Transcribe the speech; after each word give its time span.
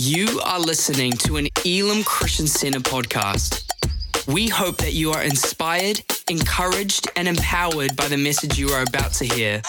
You 0.00 0.40
are 0.44 0.60
listening 0.60 1.12
to 1.12 1.38
an 1.38 1.48
Elim 1.64 2.04
Christian 2.04 2.46
Center 2.46 2.80
podcast. 2.80 3.64
We 4.28 4.46
hope 4.46 4.76
that 4.76 4.92
you 4.92 5.10
are 5.10 5.22
inspired, 5.22 6.02
encouraged, 6.28 7.08
and 7.16 7.26
empowered 7.26 7.96
by 7.96 8.08
the 8.08 8.18
message 8.18 8.58
you 8.58 8.68
are 8.68 8.82
about 8.82 9.14
to 9.14 9.24
hear. 9.24 9.62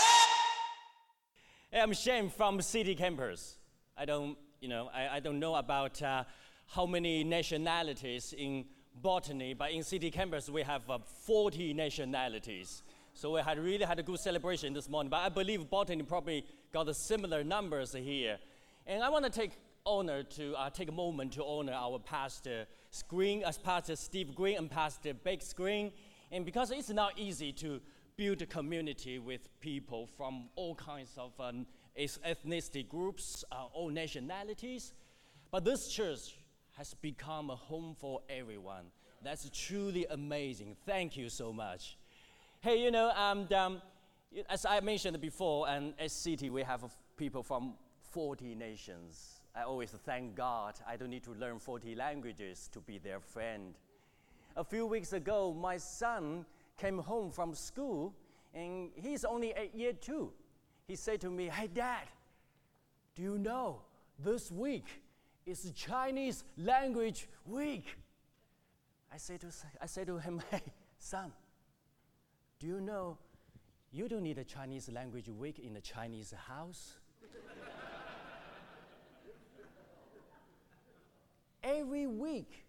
Hey, 1.71 1.79
I'm 1.79 1.93
Shane 1.93 2.29
from 2.29 2.61
City 2.61 2.93
Campus. 2.93 3.55
I 3.97 4.03
don't, 4.03 4.37
you 4.59 4.67
know, 4.67 4.89
I, 4.93 5.15
I 5.15 5.19
don't 5.21 5.39
know 5.39 5.55
about 5.55 6.01
uh, 6.01 6.25
how 6.67 6.85
many 6.85 7.23
nationalities 7.23 8.33
in 8.37 8.65
botany, 9.01 9.53
but 9.53 9.71
in 9.71 9.81
City 9.81 10.11
Campus 10.11 10.49
we 10.49 10.61
have 10.61 10.89
uh, 10.89 10.97
40 11.23 11.73
nationalities. 11.73 12.83
So 13.13 13.35
we 13.35 13.41
had 13.41 13.59
really 13.59 13.85
had 13.85 13.97
a 13.97 14.03
good 14.03 14.19
celebration 14.19 14.73
this 14.73 14.89
morning. 14.89 15.09
But 15.09 15.21
I 15.21 15.29
believe 15.29 15.69
botany 15.69 16.03
probably 16.03 16.45
got 16.73 16.93
similar 16.97 17.45
numbers 17.45 17.93
here. 17.93 18.39
And 18.85 19.01
I 19.01 19.09
want 19.09 19.23
to 19.23 19.31
take 19.31 19.51
honor 19.87 20.21
to 20.23 20.53
uh, 20.55 20.69
take 20.69 20.89
a 20.89 20.91
moment 20.91 21.33
to 21.33 21.43
honor 21.43 21.73
our 21.73 21.97
pastor 21.97 22.65
Green, 23.07 23.43
as 23.43 23.57
Pastor 23.57 23.95
Steve 23.95 24.35
Green 24.35 24.57
and 24.57 24.69
Pastor 24.69 25.13
Big 25.13 25.41
Green. 25.55 25.91
And 26.31 26.45
because 26.45 26.71
it's 26.71 26.89
not 26.89 27.17
easy 27.17 27.51
to 27.53 27.79
build 28.17 28.41
a 28.41 28.45
community 28.45 29.19
with 29.19 29.47
people 29.61 30.07
from 30.17 30.49
all 30.55 30.75
kinds 30.75 31.11
of 31.17 31.31
um, 31.39 31.65
ethnicity 31.97 32.87
groups, 32.87 33.45
uh, 33.51 33.65
all 33.73 33.89
nationalities, 33.89 34.93
but 35.51 35.63
this 35.63 35.87
church 35.87 36.35
has 36.75 36.93
become 36.95 37.49
a 37.49 37.55
home 37.55 37.95
for 37.97 38.21
everyone. 38.29 38.85
That's 39.23 39.49
truly 39.49 40.05
amazing. 40.09 40.75
Thank 40.85 41.15
you 41.15 41.29
so 41.29 41.53
much. 41.53 41.97
Hey, 42.61 42.83
you 42.83 42.91
know, 42.91 43.11
um, 43.11 43.47
um, 43.55 43.81
as 44.49 44.65
I 44.65 44.79
mentioned 44.81 45.19
before, 45.21 45.69
and 45.69 45.93
at 45.99 46.11
City 46.11 46.49
we 46.49 46.63
have 46.63 46.83
people 47.15 47.43
from 47.43 47.75
40 48.11 48.55
nations. 48.55 49.36
I 49.57 49.63
always 49.63 49.89
thank 49.89 50.35
God 50.35 50.75
I 50.87 50.97
don't 50.97 51.09
need 51.09 51.23
to 51.23 51.33
learn 51.33 51.57
40 51.57 51.95
languages 51.95 52.69
to 52.73 52.79
be 52.79 52.99
their 52.99 53.19
friend. 53.19 53.73
A 54.55 54.63
few 54.63 54.85
weeks 54.85 55.13
ago, 55.13 55.51
my 55.51 55.77
son 55.77 56.45
came 56.77 56.99
home 56.99 57.31
from 57.31 57.55
school 57.55 58.13
and 58.53 58.91
he's 58.95 59.25
only 59.25 59.53
eight 59.57 59.73
year 59.73 59.93
two. 59.93 60.31
He 60.87 60.95
said 60.95 61.21
to 61.21 61.31
me, 61.31 61.47
Hey, 61.47 61.67
Dad, 61.73 62.03
do 63.15 63.23
you 63.23 63.39
know 63.39 63.81
this 64.19 64.51
week 64.51 64.85
is 65.47 65.71
Chinese 65.75 66.43
language 66.57 67.27
week? 67.47 67.87
I 69.11 69.17
said 69.17 69.41
to, 69.41 69.47
I 69.81 69.87
said 69.87 70.05
to 70.05 70.19
him, 70.19 70.39
Hey, 70.51 70.61
son, 70.99 71.31
do 72.59 72.67
you 72.67 72.79
know 72.79 73.17
you 73.91 74.07
don't 74.07 74.23
need 74.23 74.37
a 74.37 74.43
Chinese 74.43 74.87
language 74.91 75.29
week 75.29 75.57
in 75.57 75.75
a 75.77 75.81
Chinese 75.81 76.31
house? 76.47 76.99
Every 81.63 82.07
week 82.07 82.65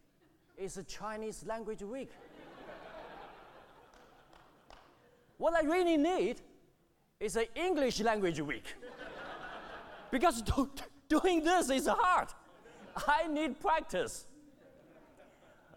is 0.57 0.77
a 0.77 0.83
Chinese 0.85 1.45
language 1.47 1.83
week. 1.83 2.11
what 5.39 5.55
I 5.55 5.67
really 5.67 5.97
need 5.97 6.41
is 7.21 7.37
an 7.37 7.47
English 7.55 8.01
language 8.01 8.41
week. 8.41 8.75
because 10.11 10.43
do, 10.43 10.71
doing 11.09 11.45
this 11.45 11.71
is 11.71 11.87
hard. 11.87 12.29
I 13.07 13.29
need 13.29 13.61
practice. 13.61 14.27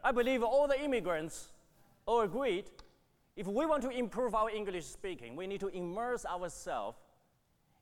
I 0.03 0.11
believe 0.11 0.43
all 0.43 0.67
the 0.67 0.81
immigrants 0.81 1.49
all 2.05 2.21
agreed 2.21 2.65
if 3.35 3.47
we 3.47 3.65
want 3.65 3.81
to 3.83 3.89
improve 3.89 4.35
our 4.35 4.49
English 4.49 4.85
speaking, 4.85 5.35
we 5.35 5.47
need 5.47 5.59
to 5.61 5.69
immerse 5.69 6.25
ourselves 6.25 6.97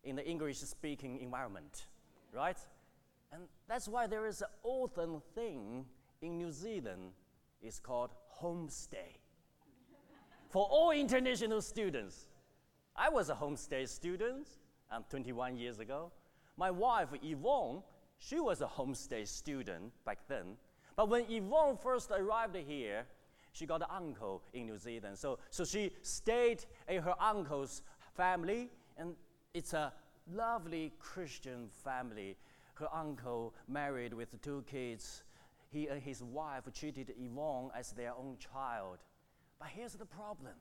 in 0.03 0.15
the 0.15 0.25
English 0.25 0.57
speaking 0.59 1.19
environment, 1.19 1.87
right? 2.33 2.57
And 3.31 3.43
that's 3.67 3.87
why 3.87 4.07
there 4.07 4.25
is 4.25 4.41
an 4.41 4.47
awesome 4.63 5.21
thing 5.35 5.85
in 6.21 6.37
New 6.37 6.51
Zealand. 6.51 7.11
It's 7.61 7.79
called 7.79 8.11
homestay. 8.41 9.17
For 10.49 10.65
all 10.65 10.91
international 10.91 11.61
students, 11.61 12.27
I 12.95 13.09
was 13.09 13.29
a 13.29 13.35
homestay 13.35 13.87
student 13.87 14.47
um, 14.91 15.05
21 15.09 15.57
years 15.57 15.79
ago. 15.79 16.11
My 16.57 16.71
wife, 16.71 17.09
Yvonne, 17.21 17.83
she 18.17 18.39
was 18.39 18.61
a 18.61 18.65
homestay 18.65 19.27
student 19.27 19.93
back 20.05 20.19
then. 20.27 20.57
But 20.95 21.09
when 21.09 21.25
Yvonne 21.29 21.77
first 21.77 22.11
arrived 22.11 22.55
here, 22.55 23.05
she 23.53 23.65
got 23.65 23.81
an 23.81 23.87
uncle 23.89 24.41
in 24.53 24.65
New 24.65 24.77
Zealand. 24.77 25.17
So, 25.17 25.39
so 25.49 25.63
she 25.63 25.91
stayed 26.01 26.65
in 26.87 27.01
her 27.01 27.15
uncle's 27.19 27.83
family, 28.15 28.69
and 28.97 29.15
it's 29.53 29.73
a 29.73 29.93
lovely 30.31 30.93
Christian 30.99 31.69
family 31.83 32.37
her 32.79 32.93
uncle 32.93 33.53
married 33.67 34.13
with 34.13 34.41
two 34.41 34.63
kids. 34.69 35.23
He 35.71 35.87
and 35.87 36.01
his 36.01 36.23
wife 36.23 36.63
treated 36.73 37.13
Yvonne 37.19 37.69
as 37.77 37.91
their 37.91 38.13
own 38.13 38.37
child. 38.39 38.97
But 39.59 39.69
here's 39.69 39.93
the 39.93 40.05
problem 40.05 40.55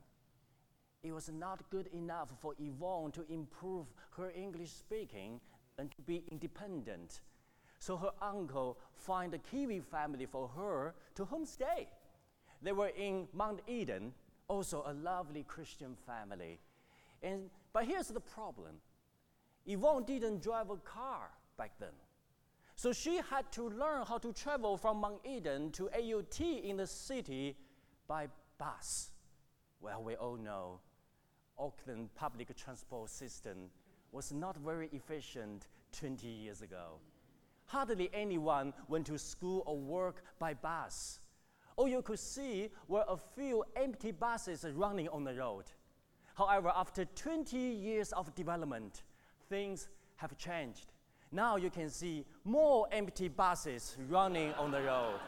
it 1.02 1.12
was 1.12 1.28
not 1.28 1.70
good 1.70 1.86
enough 1.94 2.28
for 2.40 2.54
Yvonne 2.58 3.12
to 3.12 3.24
improve 3.30 3.86
her 4.16 4.30
English 4.30 4.70
speaking 4.70 5.40
and 5.78 5.90
to 5.92 6.02
be 6.02 6.24
independent. 6.30 7.20
So 7.78 7.96
her 7.96 8.10
uncle 8.20 8.78
found 8.96 9.32
a 9.34 9.38
Kiwi 9.38 9.80
family 9.80 10.26
for 10.26 10.48
her 10.48 10.94
to 11.14 11.24
homestay. 11.24 11.86
They 12.60 12.72
were 12.72 12.88
in 12.88 13.28
Mount 13.32 13.60
Eden, 13.68 14.12
also 14.48 14.82
a 14.86 14.92
lovely 14.92 15.44
Christian 15.44 15.94
family. 16.04 16.58
And, 17.22 17.50
but 17.72 17.84
here's 17.84 18.08
the 18.08 18.20
problem 18.20 18.80
Yvonne 19.66 20.04
didn't 20.04 20.42
drive 20.42 20.70
a 20.70 20.76
car 20.78 21.30
back 21.56 21.72
then. 21.78 21.90
So 22.78 22.92
she 22.92 23.16
had 23.28 23.50
to 23.54 23.70
learn 23.70 24.06
how 24.06 24.18
to 24.18 24.32
travel 24.32 24.76
from 24.76 24.98
Mount 24.98 25.18
Eden 25.24 25.72
to 25.72 25.90
AUT 25.90 26.40
in 26.40 26.76
the 26.76 26.86
city 26.86 27.56
by 28.06 28.28
bus. 28.56 29.10
Well, 29.80 30.00
we 30.04 30.14
all 30.14 30.36
know 30.36 30.78
Auckland 31.58 32.14
public 32.14 32.56
transport 32.56 33.10
system 33.10 33.70
was 34.12 34.30
not 34.30 34.56
very 34.58 34.88
efficient 34.92 35.66
20 35.98 36.28
years 36.28 36.62
ago. 36.62 37.00
Hardly 37.66 38.10
anyone 38.14 38.72
went 38.86 39.08
to 39.08 39.18
school 39.18 39.64
or 39.66 39.76
work 39.76 40.22
by 40.38 40.54
bus. 40.54 41.18
All 41.74 41.88
you 41.88 42.00
could 42.00 42.20
see 42.20 42.70
were 42.86 43.04
a 43.08 43.16
few 43.16 43.64
empty 43.74 44.12
buses 44.12 44.64
running 44.72 45.08
on 45.08 45.24
the 45.24 45.34
road. 45.34 45.64
However, 46.36 46.70
after 46.76 47.06
20 47.06 47.56
years 47.58 48.12
of 48.12 48.32
development, 48.36 49.02
things 49.48 49.88
have 50.14 50.38
changed. 50.38 50.92
Now 51.30 51.56
you 51.56 51.68
can 51.70 51.90
see 51.90 52.24
more 52.44 52.88
empty 52.90 53.28
buses 53.28 53.96
running 54.08 54.54
on 54.54 54.70
the 54.70 54.80
road. 54.80 55.20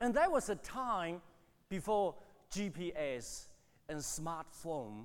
and 0.00 0.12
there 0.12 0.28
was 0.28 0.48
a 0.48 0.56
time 0.56 1.22
before 1.68 2.16
GPS 2.50 3.46
and 3.88 4.00
smartphone, 4.00 5.04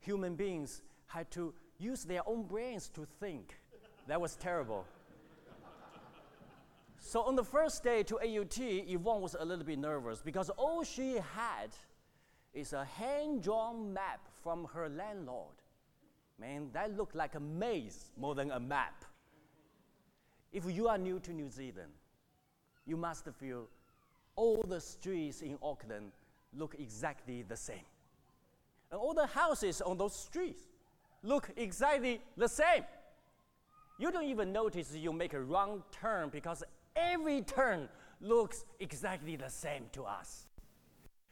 human 0.00 0.34
beings 0.34 0.82
had 1.06 1.30
to 1.32 1.52
use 1.78 2.04
their 2.04 2.26
own 2.26 2.44
brains 2.44 2.88
to 2.94 3.06
think. 3.20 3.58
That 4.06 4.18
was 4.18 4.34
terrible. 4.36 4.86
so 6.98 7.22
on 7.22 7.36
the 7.36 7.44
first 7.44 7.84
day 7.84 8.02
to 8.04 8.18
AUT, 8.18 8.58
Yvonne 8.58 9.20
was 9.20 9.36
a 9.38 9.44
little 9.44 9.64
bit 9.64 9.78
nervous 9.78 10.22
because 10.22 10.48
all 10.50 10.82
she 10.82 11.18
had 11.34 11.68
is 12.54 12.72
a 12.72 12.84
hand-drawn 12.84 13.92
map 13.92 14.26
from 14.42 14.66
her 14.74 14.88
landlord. 14.88 15.54
Man, 16.38 16.70
that 16.72 16.96
looked 16.96 17.14
like 17.14 17.34
a 17.34 17.40
maze 17.40 18.10
more 18.16 18.34
than 18.34 18.50
a 18.50 18.60
map. 18.60 19.04
If 20.52 20.64
you 20.66 20.88
are 20.88 20.98
new 20.98 21.20
to 21.20 21.32
New 21.32 21.48
Zealand, 21.48 21.92
you 22.84 22.96
must 22.96 23.26
feel 23.38 23.68
all 24.34 24.64
the 24.66 24.80
streets 24.80 25.42
in 25.42 25.56
Auckland 25.62 26.12
look 26.56 26.74
exactly 26.78 27.42
the 27.42 27.56
same. 27.56 27.86
And 28.90 29.00
all 29.00 29.14
the 29.14 29.26
houses 29.26 29.80
on 29.80 29.96
those 29.96 30.14
streets 30.14 30.62
look 31.22 31.50
exactly 31.56 32.20
the 32.36 32.48
same. 32.48 32.84
You 33.98 34.10
don't 34.10 34.24
even 34.24 34.52
notice 34.52 34.94
you 34.94 35.12
make 35.12 35.32
a 35.32 35.40
wrong 35.40 35.82
turn 35.92 36.28
because 36.28 36.64
every 36.96 37.42
turn 37.42 37.88
looks 38.20 38.64
exactly 38.80 39.36
the 39.36 39.48
same 39.48 39.84
to 39.92 40.04
us. 40.04 40.46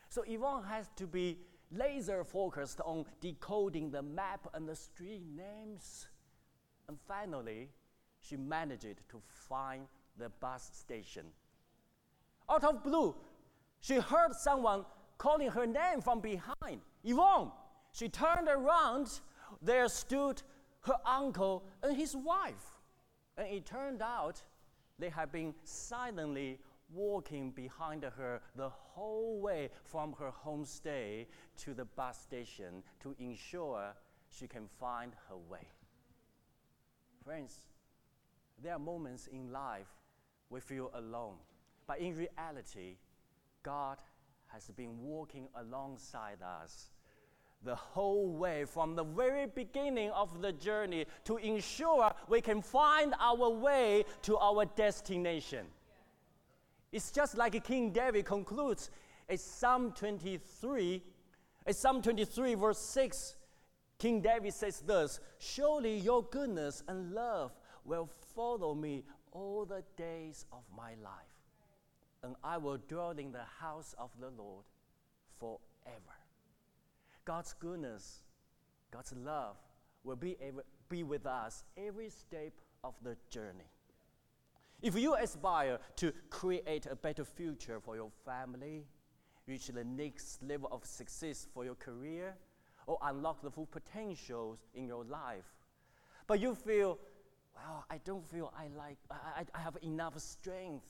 So 0.08 0.24
Yvonne 0.26 0.64
has 0.64 0.88
to 0.96 1.06
be 1.06 1.38
laser 1.70 2.24
focused 2.24 2.80
on 2.84 3.04
decoding 3.20 3.90
the 3.90 4.02
map 4.02 4.48
and 4.54 4.68
the 4.68 4.76
street 4.76 5.22
names. 5.36 6.08
And 6.88 6.98
finally, 7.06 7.68
she 8.20 8.36
managed 8.36 9.08
to 9.08 9.22
find 9.48 9.86
the 10.18 10.28
bus 10.28 10.70
station. 10.72 11.26
Out 12.48 12.64
of 12.64 12.82
blue, 12.82 13.14
she 13.80 13.96
heard 13.96 14.34
someone 14.34 14.84
calling 15.18 15.50
her 15.50 15.66
name 15.66 16.00
from 16.00 16.20
behind. 16.20 16.80
Yvonne! 17.04 17.52
She 17.92 18.08
turned 18.08 18.48
around. 18.48 19.20
There 19.62 19.88
stood 19.88 20.42
her 20.82 20.96
uncle 21.04 21.64
and 21.82 21.96
his 21.96 22.16
wife. 22.16 22.80
And 23.36 23.46
it 23.48 23.66
turned 23.66 24.02
out 24.02 24.42
they 24.98 25.08
had 25.08 25.32
been 25.32 25.54
silently 25.64 26.58
walking 26.92 27.50
behind 27.50 28.04
her 28.04 28.40
the 28.56 28.68
whole 28.68 29.40
way 29.40 29.70
from 29.84 30.14
her 30.18 30.32
homestay 30.44 31.26
to 31.58 31.74
the 31.74 31.84
bus 31.84 32.20
station 32.20 32.82
to 33.00 33.14
ensure 33.18 33.94
she 34.28 34.46
can 34.46 34.66
find 34.78 35.12
her 35.28 35.36
way. 35.36 35.66
Friends, 37.24 37.54
there 38.62 38.74
are 38.74 38.78
moments 38.78 39.26
in 39.26 39.52
life 39.52 39.88
we 40.48 40.60
feel 40.60 40.90
alone. 40.94 41.36
But 41.86 41.98
in 41.98 42.16
reality, 42.16 42.96
God 43.62 43.98
has 44.48 44.68
been 44.76 45.00
walking 45.00 45.48
alongside 45.54 46.38
us 46.42 46.90
the 47.62 47.74
whole 47.74 48.28
way 48.28 48.64
from 48.64 48.94
the 48.94 49.04
very 49.04 49.46
beginning 49.46 50.10
of 50.10 50.40
the 50.40 50.52
journey 50.52 51.04
to 51.24 51.36
ensure 51.36 52.10
we 52.28 52.40
can 52.40 52.62
find 52.62 53.14
our 53.20 53.50
way 53.50 54.04
to 54.22 54.38
our 54.38 54.64
destination. 54.64 55.66
It's 56.92 57.12
just 57.12 57.36
like 57.36 57.62
King 57.64 57.92
David 57.92 58.24
concludes 58.24 58.90
in 59.28 59.38
Psalm 59.38 59.92
23, 59.92 61.02
in 61.66 61.74
Psalm 61.74 62.02
23, 62.02 62.54
verse 62.54 62.78
6. 62.78 63.36
King 63.98 64.20
David 64.20 64.54
says 64.54 64.80
this 64.80 65.20
Surely 65.38 65.98
your 65.98 66.24
goodness 66.24 66.82
and 66.88 67.12
love 67.12 67.52
will 67.84 68.08
follow 68.34 68.74
me 68.74 69.04
all 69.32 69.64
the 69.64 69.84
days 69.96 70.46
of 70.52 70.62
my 70.76 70.94
life, 71.02 71.36
and 72.24 72.34
I 72.42 72.56
will 72.56 72.78
dwell 72.88 73.10
in 73.10 73.30
the 73.30 73.44
house 73.60 73.94
of 73.98 74.10
the 74.18 74.30
Lord 74.30 74.64
forever. 75.38 76.16
God's 77.24 77.52
goodness, 77.52 78.22
God's 78.90 79.14
love 79.16 79.56
will 80.02 80.16
be, 80.16 80.36
be 80.88 81.02
with 81.02 81.26
us 81.26 81.64
every 81.76 82.10
step 82.10 82.52
of 82.82 82.94
the 83.02 83.16
journey. 83.28 83.70
If 84.82 84.98
you 84.98 85.14
aspire 85.14 85.78
to 85.96 86.12
create 86.30 86.86
a 86.86 86.96
better 86.96 87.24
future 87.24 87.80
for 87.80 87.96
your 87.96 88.10
family, 88.24 88.86
reach 89.46 89.66
the 89.68 89.84
next 89.84 90.42
level 90.42 90.68
of 90.72 90.84
success 90.84 91.46
for 91.52 91.64
your 91.64 91.74
career, 91.74 92.34
or 92.86 92.98
unlock 93.02 93.42
the 93.42 93.50
full 93.50 93.66
potentials 93.66 94.58
in 94.74 94.86
your 94.86 95.04
life, 95.04 95.44
but 96.26 96.40
you 96.40 96.54
feel, 96.54 96.98
well, 97.54 97.84
I 97.90 97.98
don't 98.04 98.26
feel 98.28 98.52
I 98.56 98.68
like 98.76 98.96
I, 99.10 99.44
I 99.54 99.60
have 99.60 99.76
enough 99.82 100.18
strength 100.18 100.86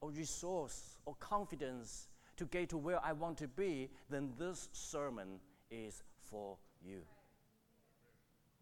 or 0.00 0.10
resource 0.10 0.98
or 1.06 1.14
confidence 1.20 2.08
to 2.36 2.46
get 2.46 2.68
to 2.70 2.76
where 2.76 3.02
I 3.02 3.12
want 3.12 3.38
to 3.38 3.48
be, 3.48 3.90
then 4.10 4.32
this 4.38 4.68
sermon 4.72 5.38
is 5.70 6.02
for 6.20 6.58
you. 6.84 7.02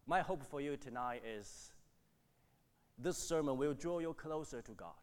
My 0.05 0.21
hope 0.21 0.43
for 0.43 0.61
you 0.61 0.77
tonight 0.77 1.23
is 1.25 1.72
this 2.97 3.17
sermon 3.17 3.57
will 3.57 3.73
draw 3.73 3.99
you 3.99 4.13
closer 4.13 4.61
to 4.61 4.71
God, 4.71 4.93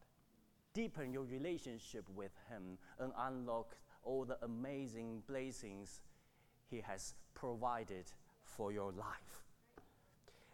deepen 0.74 1.12
your 1.12 1.24
relationship 1.24 2.04
with 2.14 2.32
Him, 2.48 2.78
and 2.98 3.12
unlock 3.18 3.76
all 4.02 4.24
the 4.24 4.38
amazing 4.42 5.22
blessings 5.28 6.00
He 6.70 6.80
has 6.80 7.14
provided 7.34 8.04
for 8.42 8.72
your 8.72 8.92
life. 8.92 9.44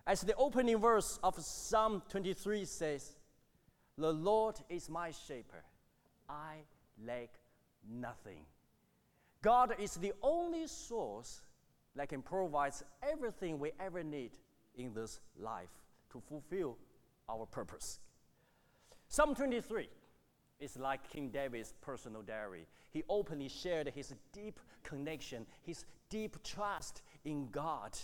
As 0.07 0.21
the 0.21 0.35
opening 0.37 0.79
verse 0.79 1.19
of 1.23 1.35
Psalm 1.39 2.03
23 2.09 2.65
says, 2.65 3.17
The 3.99 4.13
Lord 4.13 4.57
is 4.69 4.89
my 4.89 5.11
shepherd, 5.11 5.65
I 6.29 6.59
lack 7.05 7.31
nothing. 7.89 8.45
God 9.43 9.75
is 9.79 9.95
the 9.95 10.13
only 10.23 10.67
source 10.67 11.43
that 11.95 12.09
can 12.09 12.23
provide 12.23 12.73
everything 13.03 13.59
we 13.59 13.73
ever 13.81 14.03
need 14.03 14.31
in 14.77 14.93
this 14.95 15.21
life 15.39 15.71
to 16.13 16.21
fulfill 16.29 16.77
our 17.29 17.47
purpose. 17.47 18.01
Psalm 19.09 19.35
23 19.35 19.89
is 20.61 20.77
like 20.77 21.09
King 21.11 21.31
David's 21.31 21.75
personal 21.81 22.23
diary. 22.23 22.67
He 22.91 23.03
openly 23.09 23.49
shared 23.49 23.93
his 23.95 24.15
deep 24.33 24.59
connection, 24.83 25.47
his 25.63 25.85
deep 26.09 26.43
trust 26.43 27.03
in 27.25 27.49
God. 27.51 27.97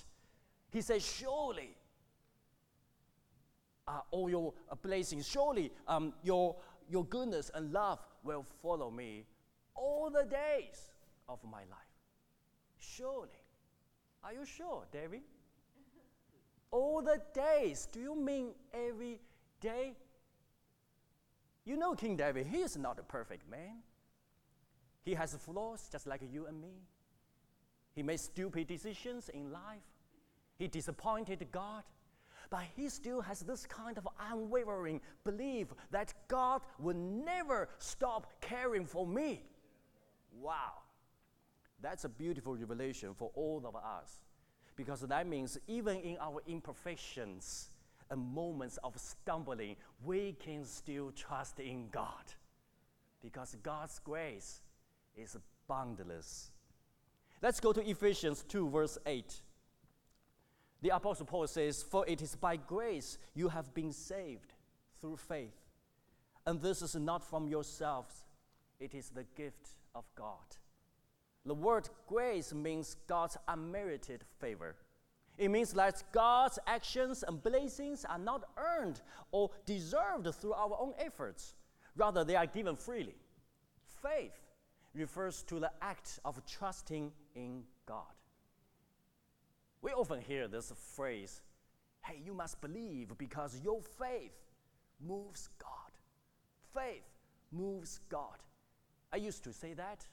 He 0.71 0.81
says, 0.81 1.05
Surely 1.05 1.77
uh, 3.89 4.01
all 4.11 4.29
your 4.29 4.53
blessings, 4.83 5.27
surely 5.27 5.73
um, 5.89 6.13
your, 6.23 6.57
your 6.89 7.05
goodness 7.05 7.51
and 7.55 7.73
love 7.73 7.99
will 8.23 8.47
follow 8.63 8.91
me 8.91 9.25
all 9.75 10.11
the 10.11 10.25
days 10.25 10.93
of 11.29 11.39
my 11.45 11.61
life. 11.61 11.93
Surely. 12.79 13.29
Are 14.23 14.33
you 14.33 14.45
sure, 14.45 14.85
David? 14.93 15.23
All 16.73 17.01
the 17.03 17.21
days. 17.33 17.87
Do 17.93 18.01
you 18.01 18.17
mean 18.17 18.49
every 18.75 19.21
day? 19.61 19.95
You 21.65 21.77
know 21.77 21.95
King 21.95 22.17
David, 22.17 22.47
he 22.47 22.63
is 22.63 22.77
not 22.77 22.99
a 22.99 23.03
perfect 23.05 23.49
man. 23.49 23.83
He 25.05 25.15
has 25.15 25.35
flaws 25.35 25.89
just 25.91 26.07
like 26.07 26.23
you 26.33 26.47
and 26.47 26.61
me. 26.61 26.83
He 27.95 28.03
made 28.03 28.19
stupid 28.19 28.67
decisions 28.67 29.29
in 29.29 29.53
life. 29.53 29.83
He 30.59 30.67
disappointed 30.67 31.47
God. 31.53 31.85
But 32.51 32.65
he 32.77 32.89
still 32.89 33.21
has 33.23 33.41
this 33.41 33.65
kind 33.67 33.97
of 33.97 34.07
unwavering 34.31 35.01
belief 35.25 35.69
that 35.91 36.13
God 36.29 36.63
will 36.79 36.97
never 36.97 37.69
stop 37.79 38.27
caring 38.41 38.85
for 38.85 39.07
me. 39.07 39.43
Wow. 40.39 40.83
That's 41.81 42.05
a 42.05 42.09
beautiful 42.09 42.57
revelation 42.57 43.15
for 43.15 43.31
all 43.35 43.63
of 43.67 43.75
us. 43.75 44.22
Because 44.77 45.01
that 45.03 45.27
means 45.27 45.59
even 45.67 45.99
in 45.99 46.17
our 46.21 46.41
imperfections 46.47 47.69
and 48.11 48.21
moments 48.21 48.79
of 48.83 48.99
stumbling, 48.99 49.77
we 50.05 50.37
can 50.39 50.65
still 50.65 51.13
trust 51.13 51.61
in 51.61 51.89
God. 51.91 52.33
Because 53.23 53.57
God's 53.63 53.99
grace 53.99 54.61
is 55.17 55.37
boundless. 55.69 56.51
Let's 57.41 57.61
go 57.61 57.73
to 57.73 57.89
Ephesians 57.89 58.45
2, 58.49 58.69
verse 58.69 58.99
8. 59.05 59.41
The 60.81 60.91
Apostle 60.91 61.27
Paul 61.27 61.47
says, 61.47 61.83
For 61.83 62.07
it 62.07 62.23
is 62.23 62.35
by 62.35 62.57
grace 62.57 63.19
you 63.35 63.49
have 63.49 63.73
been 63.73 63.93
saved 63.93 64.55
through 65.01 65.17
faith. 65.17 65.55
And 66.47 66.61
this 66.61 66.83
is 66.83 66.97
not 66.97 67.23
from 67.23 67.47
yourselves, 67.47 68.25
it 68.81 68.95
is 68.95 69.11
the 69.11 69.25
gift 69.37 69.75
of 69.95 70.05
God. 70.17 70.57
The 71.45 71.55
word 71.55 71.89
grace 72.07 72.55
means 72.55 72.97
God's 73.07 73.37
unmerited 73.49 74.25
favor. 74.39 74.77
It 75.39 75.49
means 75.49 75.73
that 75.73 76.05
God's 76.13 76.59
actions 76.67 77.25
and 77.27 77.43
blessings 77.43 78.05
are 78.05 78.19
not 78.19 78.45
earned 78.57 79.01
or 79.33 79.51
deserved 79.67 80.33
through 80.35 80.53
our 80.53 80.77
own 80.79 80.93
efforts. 80.99 81.55
Rather, 81.97 82.23
they 82.25 82.37
are 82.37 82.47
given 82.47 82.77
freely. 82.77 83.17
Faith 84.03 84.39
refers 84.95 85.43
to 85.45 85.59
the 85.59 85.71
act 85.81 86.21
of 86.25 86.41
trusting 86.47 87.11
in 87.35 87.65
God. 87.87 88.05
We 89.81 89.91
often 89.91 90.21
hear 90.21 90.49
this 90.49 90.73
phrase 90.95 91.43
hey, 92.05 92.21
you 92.25 92.35
must 92.35 92.61
believe 92.61 93.17
because 93.17 93.61
your 93.63 93.81
faith 93.81 94.35
moves 95.01 95.49
God. 95.59 95.71
Faith 96.75 97.05
moves 97.53 98.01
God. 98.09 98.39
I 99.13 99.17
used 99.17 99.45
to 99.45 99.53
say 99.53 99.75
that, 99.75 100.07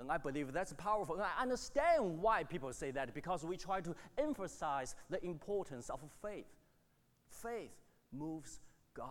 and 0.00 0.10
I 0.10 0.18
believe 0.18 0.52
that's 0.52 0.72
powerful. 0.72 1.14
And 1.14 1.24
I 1.24 1.42
understand 1.42 2.18
why 2.20 2.44
people 2.44 2.72
say 2.72 2.90
that 2.92 3.14
because 3.14 3.44
we 3.44 3.56
try 3.56 3.80
to 3.80 3.94
emphasize 4.18 4.94
the 5.08 5.24
importance 5.24 5.88
of 5.88 6.00
faith. 6.20 6.46
Faith 7.28 7.72
moves 8.12 8.60
God. 8.94 9.08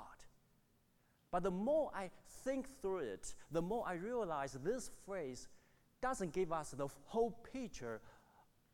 But 1.32 1.44
the 1.44 1.52
more 1.52 1.90
I 1.96 2.10
think 2.44 2.68
through 2.82 3.00
it, 3.00 3.34
the 3.52 3.62
more 3.62 3.88
I 3.88 3.94
realize 3.94 4.58
this 4.64 4.92
phrase 5.06 5.48
doesn't 6.02 6.34
give 6.34 6.52
us 6.52 6.72
the 6.72 6.88
whole 7.06 7.32
picture 7.54 8.02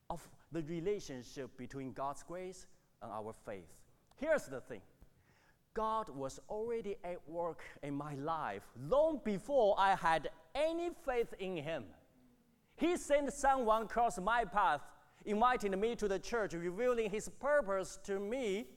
of 0.09 0.27
the 0.51 0.63
relationship 0.63 1.55
between 1.57 1.93
God's 1.93 2.23
grace 2.23 2.65
and 3.01 3.11
our 3.11 3.33
faith. 3.45 3.69
Here's 4.17 4.45
the 4.45 4.61
thing 4.61 4.81
God 5.73 6.09
was 6.09 6.39
already 6.49 6.97
at 7.03 7.17
work 7.29 7.61
in 7.83 7.93
my 7.93 8.15
life 8.15 8.63
long 8.89 9.21
before 9.23 9.75
I 9.77 9.95
had 9.95 10.29
any 10.55 10.89
faith 11.05 11.33
in 11.39 11.57
Him. 11.57 11.85
He 12.79 12.95
sent 12.95 13.33
someone 13.33 13.83
across 13.83 14.17
my 14.19 14.45
path, 14.45 14.81
inviting 15.25 15.77
me 15.77 15.95
to 15.98 16.07
the 16.07 16.17
church, 16.17 16.53
revealing 16.53 17.09
His 17.09 17.27
purpose 17.27 18.00
to 18.05 18.19
me, 18.19 18.67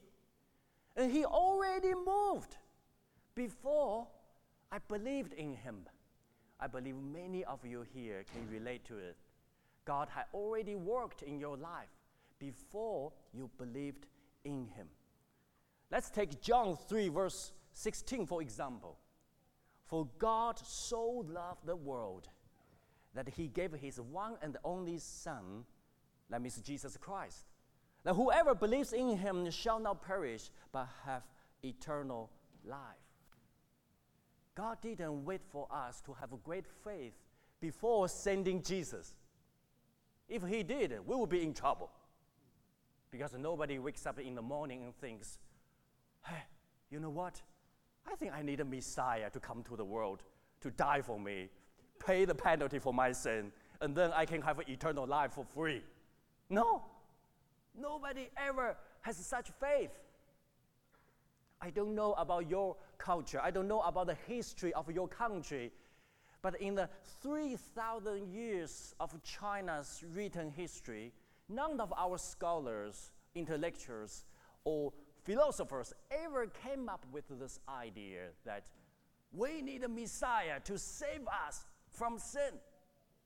and 0.96 1.10
He 1.10 1.24
already 1.24 1.94
moved 1.94 2.56
before 3.36 4.08
I 4.72 4.78
believed 4.88 5.34
in 5.34 5.54
Him. 5.54 5.86
I 6.58 6.66
believe 6.66 6.96
many 6.96 7.44
of 7.44 7.64
you 7.64 7.84
here 7.94 8.24
can 8.32 8.48
relate 8.50 8.84
to 8.86 8.98
it. 8.98 9.16
God 9.84 10.08
had 10.08 10.24
already 10.34 10.74
worked 10.74 11.22
in 11.22 11.38
your 11.38 11.56
life 11.56 11.90
before 12.40 13.12
you 13.32 13.50
believed 13.56 14.06
in 14.44 14.66
Him. 14.74 14.88
Let's 15.92 16.10
take 16.10 16.40
John 16.40 16.76
3, 16.88 17.08
verse 17.08 17.52
16, 17.74 18.26
for 18.26 18.42
example. 18.42 18.98
For 19.84 20.08
God 20.18 20.58
so 20.58 21.24
loved 21.28 21.66
the 21.66 21.76
world 21.76 22.28
that 23.14 23.28
He 23.28 23.48
gave 23.48 23.72
His 23.72 24.00
one 24.00 24.36
and 24.42 24.56
only 24.64 24.98
Son, 24.98 25.64
that 26.30 26.40
means 26.40 26.60
Jesus 26.60 26.96
Christ, 26.96 27.46
that 28.04 28.14
whoever 28.14 28.54
believes 28.54 28.92
in 28.92 29.16
Him 29.16 29.50
shall 29.50 29.78
not 29.78 30.02
perish 30.02 30.50
but 30.72 30.88
have 31.04 31.22
eternal 31.62 32.30
life. 32.64 32.78
God 34.54 34.78
didn't 34.82 35.24
wait 35.24 35.40
for 35.50 35.66
us 35.72 36.00
to 36.02 36.12
have 36.14 36.30
great 36.44 36.66
faith 36.84 37.14
before 37.60 38.08
sending 38.08 38.62
Jesus. 38.62 39.14
If 40.28 40.42
He 40.46 40.62
did, 40.62 40.94
we 41.06 41.16
would 41.16 41.30
be 41.30 41.42
in 41.42 41.54
trouble. 41.54 41.90
Because 43.10 43.34
nobody 43.38 43.78
wakes 43.78 44.06
up 44.06 44.18
in 44.18 44.34
the 44.34 44.42
morning 44.42 44.84
and 44.84 44.96
thinks, 44.96 45.38
hey, 46.24 46.42
you 46.90 46.98
know 46.98 47.10
what? 47.10 47.40
I 48.10 48.14
think 48.16 48.32
I 48.32 48.42
need 48.42 48.60
a 48.60 48.64
Messiah 48.64 49.30
to 49.30 49.40
come 49.40 49.62
to 49.64 49.76
the 49.76 49.84
world 49.84 50.22
to 50.62 50.70
die 50.70 51.02
for 51.02 51.20
me, 51.20 51.50
pay 52.04 52.24
the 52.24 52.34
penalty 52.34 52.78
for 52.78 52.92
my 52.92 53.12
sin, 53.12 53.52
and 53.80 53.94
then 53.96 54.12
I 54.14 54.24
can 54.26 54.42
have 54.42 54.60
eternal 54.68 55.06
life 55.06 55.32
for 55.32 55.44
free. 55.44 55.82
No, 56.50 56.82
nobody 57.78 58.28
ever 58.36 58.76
has 59.02 59.16
such 59.16 59.50
faith. 59.60 59.90
I 61.60 61.70
don't 61.70 61.94
know 61.94 62.14
about 62.14 62.50
your 62.50 62.76
culture, 62.98 63.40
I 63.42 63.50
don't 63.50 63.68
know 63.68 63.80
about 63.80 64.08
the 64.08 64.16
history 64.26 64.72
of 64.74 64.90
your 64.90 65.08
country, 65.08 65.70
but 66.42 66.60
in 66.60 66.74
the 66.74 66.88
3,000 67.22 68.32
years 68.32 68.94
of 68.98 69.14
China's 69.22 70.02
written 70.12 70.50
history, 70.50 71.12
none 71.48 71.80
of 71.80 71.92
our 71.96 72.18
scholars, 72.18 73.12
intellectuals, 73.36 74.24
or 74.64 74.92
philosophers 75.22 75.92
ever 76.10 76.48
came 76.48 76.88
up 76.88 77.06
with 77.12 77.24
this 77.38 77.60
idea 77.68 78.26
that 78.44 78.68
we 79.32 79.62
need 79.62 79.84
a 79.84 79.88
Messiah 79.88 80.58
to 80.64 80.76
save 80.76 81.26
us 81.46 81.64
from 81.92 82.18
sin. 82.18 82.58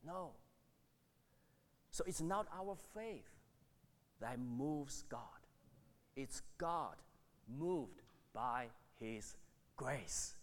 No. 0.05 0.33
So 1.91 2.05
it's 2.07 2.21
not 2.21 2.47
our 2.57 2.77
faith 2.95 3.29
that 4.21 4.39
moves 4.39 5.05
God, 5.09 5.21
it's 6.15 6.43
God 6.59 6.97
moved 7.59 8.03
by 8.33 8.67
His 8.99 9.37
grace. 9.77 10.35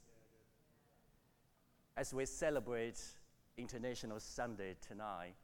As 1.96 2.13
we 2.13 2.25
celebrate 2.25 3.00
International 3.58 4.20
Sunday 4.20 4.75
tonight, 4.88 5.36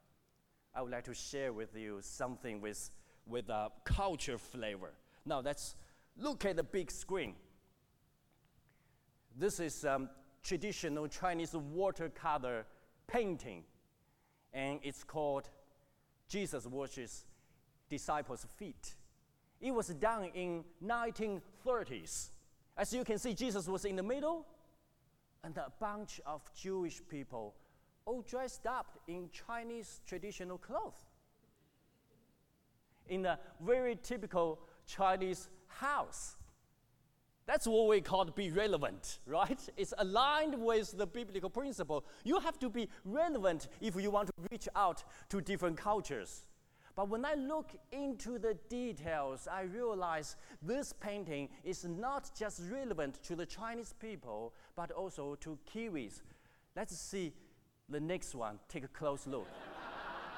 I 0.74 0.82
would 0.82 0.90
like 0.90 1.04
to 1.04 1.14
share 1.14 1.52
with 1.52 1.76
you 1.76 1.98
something 2.00 2.60
with, 2.60 2.90
with 3.26 3.48
a 3.48 3.70
culture 3.84 4.38
flavor. 4.38 4.92
Now, 5.24 5.40
let's 5.40 5.76
look 6.16 6.44
at 6.44 6.56
the 6.56 6.64
big 6.64 6.90
screen. 6.90 7.34
This 9.36 9.60
is 9.60 9.84
um, 9.84 10.08
traditional 10.42 11.06
Chinese 11.08 11.54
watercolor 11.54 12.66
painting, 13.06 13.64
and 14.52 14.80
it's 14.82 15.04
called 15.04 15.48
Jesus 16.28 16.66
Washes 16.66 17.24
Disciples' 17.88 18.46
Feet. 18.56 18.94
It 19.60 19.72
was 19.72 19.88
done 19.88 20.30
in 20.34 20.64
1930s. 20.84 22.30
As 22.76 22.92
you 22.92 23.04
can 23.04 23.18
see, 23.18 23.34
Jesus 23.34 23.68
was 23.68 23.84
in 23.84 23.96
the 23.96 24.02
middle, 24.02 24.46
and 25.44 25.56
a 25.58 25.72
bunch 25.78 26.20
of 26.24 26.42
Jewish 26.54 27.00
people 27.08 27.54
all 28.06 28.22
dressed 28.22 28.66
up 28.66 28.98
in 29.06 29.28
Chinese 29.30 30.00
traditional 30.06 30.58
clothes. 30.58 31.06
In 33.08 33.26
a 33.26 33.38
very 33.60 33.98
typical 34.02 34.60
Chinese 34.86 35.48
house. 35.66 36.36
That's 37.50 37.66
what 37.66 37.88
we 37.88 38.00
call 38.00 38.26
be 38.26 38.52
relevant, 38.52 39.18
right? 39.26 39.58
It's 39.76 39.92
aligned 39.98 40.54
with 40.54 40.96
the 40.96 41.04
biblical 41.04 41.50
principle. 41.50 42.04
You 42.22 42.38
have 42.38 42.60
to 42.60 42.70
be 42.70 42.88
relevant 43.04 43.66
if 43.80 44.00
you 44.00 44.08
want 44.12 44.28
to 44.28 44.34
reach 44.52 44.68
out 44.76 45.02
to 45.30 45.40
different 45.40 45.76
cultures. 45.76 46.44
But 46.94 47.08
when 47.08 47.24
I 47.24 47.34
look 47.34 47.72
into 47.90 48.38
the 48.38 48.56
details, 48.68 49.48
I 49.50 49.62
realize 49.62 50.36
this 50.62 50.92
painting 50.92 51.48
is 51.64 51.84
not 51.84 52.30
just 52.38 52.62
relevant 52.70 53.20
to 53.24 53.34
the 53.34 53.46
Chinese 53.46 53.94
people, 53.98 54.54
but 54.76 54.92
also 54.92 55.34
to 55.40 55.58
Kiwis. 55.74 56.22
Let's 56.76 56.96
see 56.96 57.32
the 57.88 57.98
next 57.98 58.36
one. 58.36 58.60
Take 58.68 58.84
a 58.84 58.88
close 58.88 59.26
look. 59.26 59.48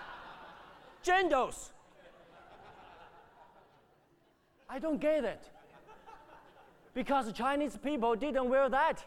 Genders. 1.02 1.73
I 4.66 4.78
don't 4.78 4.99
get 4.99 5.25
it. 5.25 5.50
Because 6.94 7.32
Chinese 7.32 7.76
people 7.76 8.14
didn't 8.14 8.49
wear 8.49 8.68
that. 8.68 9.04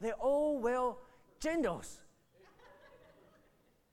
they 0.00 0.12
all 0.12 0.58
wear 0.58 0.92
genders. 1.40 2.00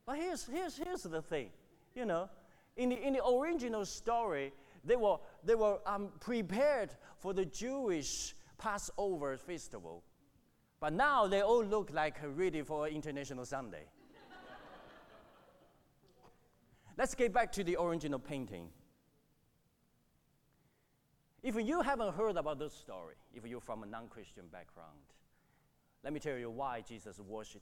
But 0.05 0.17
here's, 0.17 0.45
here's, 0.45 0.77
here's 0.77 1.03
the 1.03 1.21
thing, 1.21 1.49
you 1.93 2.05
know, 2.05 2.29
in 2.77 2.89
the, 2.89 3.05
in 3.05 3.13
the 3.13 3.25
original 3.25 3.83
story, 3.83 4.53
they 4.85 4.95
were, 4.95 5.17
they 5.43 5.55
were 5.55 5.79
um, 5.85 6.09
prepared 6.21 6.91
for 7.19 7.33
the 7.33 7.45
Jewish 7.45 8.33
Passover 8.57 9.35
festival. 9.35 10.03
But 10.79 10.93
now 10.93 11.27
they 11.27 11.41
all 11.41 11.63
look 11.63 11.91
like 11.91 12.17
ready 12.35 12.61
for 12.61 12.87
International 12.87 13.43
Sunday. 13.43 13.85
Let's 16.97 17.13
get 17.13 17.33
back 17.33 17.51
to 17.53 17.63
the 17.63 17.77
original 17.79 18.19
painting. 18.19 18.69
If 21.47 21.55
you 21.65 21.81
haven't 21.81 22.13
heard 22.13 22.35
about 22.35 22.59
this 22.59 22.73
story, 22.73 23.15
if 23.33 23.47
you're 23.47 23.61
from 23.61 23.81
a 23.81 23.85
non 23.85 24.09
Christian 24.09 24.47
background, 24.51 24.99
let 26.03 26.11
me 26.11 26.19
tell 26.19 26.35
you 26.35 26.49
why 26.49 26.81
Jesus 26.81 27.21
washed 27.21 27.55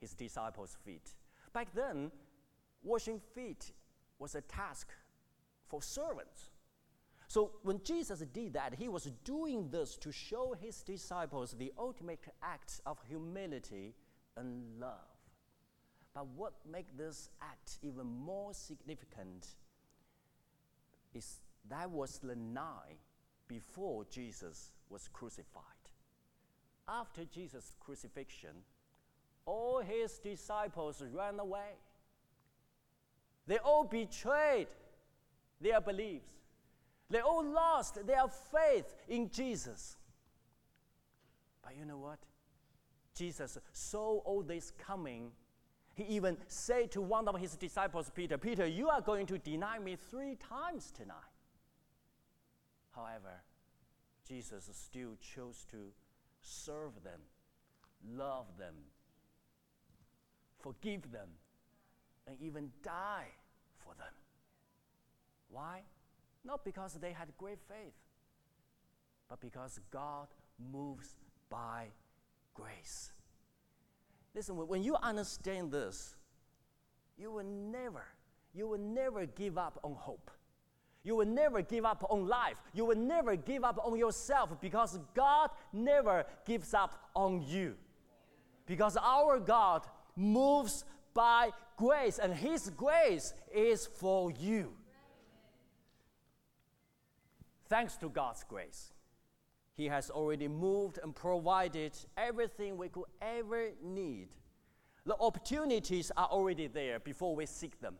his 0.00 0.14
disciples' 0.14 0.76
feet. 0.84 1.14
Back 1.52 1.68
then, 1.72 2.10
washing 2.82 3.20
feet 3.32 3.70
was 4.18 4.34
a 4.34 4.40
task 4.40 4.88
for 5.68 5.80
servants. 5.80 6.50
So 7.28 7.52
when 7.62 7.80
Jesus 7.84 8.18
did 8.32 8.54
that, 8.54 8.74
he 8.76 8.88
was 8.88 9.12
doing 9.22 9.68
this 9.70 9.96
to 9.98 10.10
show 10.10 10.56
his 10.60 10.82
disciples 10.82 11.54
the 11.56 11.72
ultimate 11.78 12.26
act 12.42 12.80
of 12.84 12.98
humility 13.08 13.94
and 14.36 14.64
love. 14.80 15.06
But 16.16 16.26
what 16.34 16.54
makes 16.68 16.90
this 16.98 17.30
act 17.40 17.78
even 17.82 18.06
more 18.06 18.52
significant 18.54 19.46
is 21.14 21.38
that 21.68 21.88
was 21.88 22.18
the 22.18 22.34
night 22.34 22.98
before 23.50 24.04
Jesus 24.08 24.70
was 24.88 25.08
crucified. 25.12 25.64
After 26.88 27.24
Jesus' 27.24 27.74
crucifixion, 27.80 28.54
all 29.44 29.80
his 29.80 30.18
disciples 30.18 31.02
ran 31.12 31.40
away. 31.40 31.72
They 33.48 33.58
all 33.58 33.84
betrayed 33.84 34.68
their 35.60 35.80
beliefs. 35.80 36.30
They 37.10 37.18
all 37.18 37.44
lost 37.44 38.06
their 38.06 38.28
faith 38.28 38.94
in 39.08 39.28
Jesus. 39.30 39.96
But 41.60 41.76
you 41.76 41.84
know 41.84 41.98
what? 41.98 42.20
Jesus 43.16 43.58
saw 43.72 44.18
all 44.18 44.42
this 44.42 44.72
coming. 44.78 45.32
He 45.94 46.04
even 46.04 46.36
said 46.46 46.92
to 46.92 47.00
one 47.00 47.26
of 47.26 47.36
his 47.40 47.56
disciples, 47.56 48.12
Peter, 48.14 48.38
Peter, 48.38 48.64
you 48.64 48.88
are 48.88 49.00
going 49.00 49.26
to 49.26 49.38
deny 49.38 49.80
me 49.80 49.96
three 49.96 50.36
times 50.36 50.92
tonight. 50.92 51.29
However, 52.94 53.42
Jesus 54.26 54.68
still 54.72 55.16
chose 55.20 55.66
to 55.70 55.92
serve 56.42 57.02
them, 57.04 57.20
love 58.16 58.46
them, 58.58 58.74
forgive 60.60 61.10
them, 61.12 61.28
and 62.26 62.36
even 62.40 62.70
die 62.82 63.28
for 63.78 63.94
them. 63.94 64.14
Why? 65.50 65.82
Not 66.44 66.64
because 66.64 66.94
they 66.94 67.12
had 67.12 67.28
great 67.38 67.58
faith, 67.68 67.94
but 69.28 69.40
because 69.40 69.80
God 69.90 70.28
moves 70.72 71.16
by 71.48 71.88
grace. 72.54 73.12
Listen, 74.34 74.56
when 74.56 74.82
you 74.82 74.96
understand 75.02 75.72
this, 75.72 76.16
you 77.18 77.30
will 77.30 77.44
never, 77.44 78.04
you 78.54 78.68
will 78.68 78.78
never 78.78 79.26
give 79.26 79.58
up 79.58 79.78
on 79.82 79.94
hope. 79.94 80.30
You 81.02 81.16
will 81.16 81.26
never 81.26 81.62
give 81.62 81.84
up 81.84 82.04
on 82.10 82.28
life. 82.28 82.60
You 82.74 82.84
will 82.84 82.96
never 82.96 83.34
give 83.36 83.64
up 83.64 83.80
on 83.82 83.98
yourself 83.98 84.60
because 84.60 84.98
God 85.14 85.50
never 85.72 86.24
gives 86.44 86.74
up 86.74 87.08
on 87.14 87.42
you. 87.42 87.74
Because 88.66 88.96
our 88.96 89.38
God 89.38 89.86
moves 90.14 90.84
by 91.14 91.50
grace, 91.76 92.18
and 92.18 92.32
His 92.32 92.70
grace 92.70 93.34
is 93.52 93.86
for 93.86 94.30
you. 94.30 94.72
Thanks 97.68 97.96
to 97.98 98.08
God's 98.08 98.44
grace, 98.44 98.92
He 99.76 99.86
has 99.86 100.10
already 100.10 100.48
moved 100.48 100.98
and 101.02 101.14
provided 101.14 101.96
everything 102.16 102.76
we 102.76 102.88
could 102.90 103.06
ever 103.22 103.70
need. 103.82 104.28
The 105.06 105.16
opportunities 105.16 106.12
are 106.16 106.26
already 106.26 106.66
there 106.66 107.00
before 107.00 107.34
we 107.34 107.46
seek 107.46 107.80
them. 107.80 107.94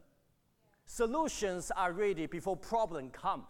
Solutions 0.92 1.70
are 1.76 1.92
ready 1.92 2.26
before 2.26 2.56
problem 2.56 3.10
comes. 3.10 3.44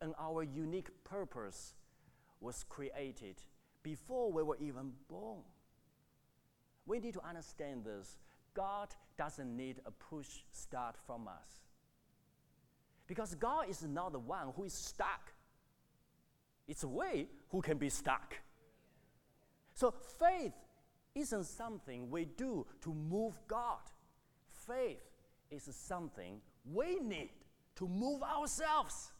And 0.00 0.14
our 0.18 0.42
unique 0.42 0.88
purpose 1.04 1.74
was 2.40 2.64
created 2.70 3.36
before 3.82 4.32
we 4.32 4.42
were 4.42 4.56
even 4.56 4.92
born. 5.10 5.42
We 6.86 7.00
need 7.00 7.12
to 7.14 7.20
understand 7.22 7.84
this. 7.84 8.16
God 8.54 8.94
doesn't 9.18 9.54
need 9.54 9.82
a 9.84 9.90
push 9.90 10.38
start 10.52 10.96
from 11.06 11.28
us. 11.28 11.66
Because 13.06 13.34
God 13.34 13.68
is 13.68 13.82
not 13.82 14.12
the 14.12 14.18
one 14.18 14.54
who 14.56 14.64
is 14.64 14.72
stuck. 14.72 15.34
It's 16.66 16.82
we 16.82 17.28
who 17.50 17.60
can 17.60 17.76
be 17.76 17.90
stuck. 17.90 18.36
So 19.74 19.92
faith 20.18 20.54
isn't 21.14 21.44
something 21.44 22.10
we 22.10 22.24
do 22.24 22.66
to 22.80 22.94
move 22.94 23.38
God. 23.46 23.82
Faith 24.66 25.02
is 25.50 25.68
something 25.74 26.40
we 26.72 26.98
need 27.00 27.30
to 27.76 27.88
move 27.88 28.22
ourselves. 28.22 29.12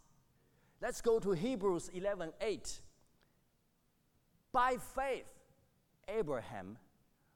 Let's 0.80 1.00
go 1.00 1.18
to 1.18 1.32
Hebrews 1.32 1.90
11 1.94 2.32
8. 2.40 2.80
By 4.52 4.76
faith, 4.94 5.26
Abraham, 6.08 6.78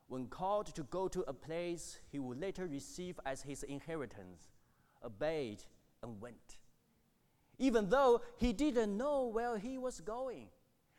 when 0.09 0.26
called 0.26 0.75
to 0.75 0.82
go 0.85 1.09
to 1.09 1.20
a 1.28 1.32
place 1.32 1.99
he 2.11 2.18
would 2.18 2.40
later 2.40 2.66
receive 2.66 3.20
as 3.25 3.42
his 3.42 3.62
inheritance, 3.62 4.52
obeyed 5.04 5.62
and 6.02 6.20
went, 6.20 6.59
even 7.59 7.88
though 7.88 8.20
he 8.37 8.52
didn't 8.52 8.97
know 8.97 9.26
where 9.26 9.59
he 9.59 9.78
was 9.78 10.00
going. 10.00 10.49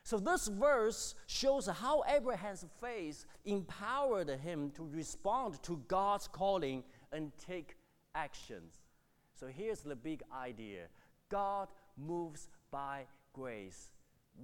So, 0.04 0.18
this 0.18 0.48
verse 0.48 1.14
shows 1.26 1.68
how 1.68 2.02
Abraham's 2.08 2.64
faith 2.80 3.24
empowered 3.44 4.30
him 4.30 4.70
to 4.72 4.88
respond 4.92 5.62
to 5.62 5.80
God's 5.86 6.26
calling 6.26 6.82
and 7.12 7.30
take 7.38 7.76
actions. 8.14 8.80
So, 9.34 9.46
here's 9.46 9.80
the 9.80 9.96
big 9.96 10.22
idea 10.34 10.86
God 11.28 11.68
moves 11.96 12.48
by 12.70 13.06
grace, 13.32 13.92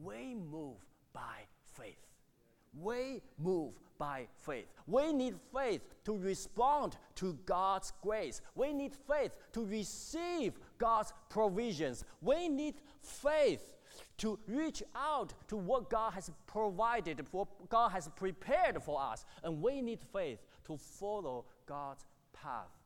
we 0.02 0.34
move 0.34 0.76
by 1.12 1.46
faith. 1.76 2.06
We 2.78 3.22
move 3.38 3.72
by 3.98 4.28
faith. 4.36 4.66
We 4.86 5.12
need 5.12 5.34
faith 5.52 5.82
to 6.04 6.16
respond 6.16 6.96
to 7.16 7.36
God's 7.46 7.92
grace. 8.02 8.40
We 8.54 8.72
need 8.72 8.94
faith 8.94 9.32
to 9.52 9.64
receive 9.64 10.52
God's 10.78 11.12
provisions. 11.28 12.04
We 12.20 12.48
need 12.48 12.74
faith 13.02 13.74
to 14.18 14.38
reach 14.46 14.82
out 14.94 15.32
to 15.48 15.56
what 15.56 15.90
God 15.90 16.12
has 16.12 16.30
provided, 16.46 17.26
what 17.32 17.68
God 17.68 17.90
has 17.90 18.08
prepared 18.08 18.82
for 18.82 19.00
us. 19.00 19.24
And 19.42 19.60
we 19.60 19.82
need 19.82 20.00
faith 20.12 20.38
to 20.66 20.76
follow 20.76 21.46
God's 21.66 22.04
path. 22.32 22.77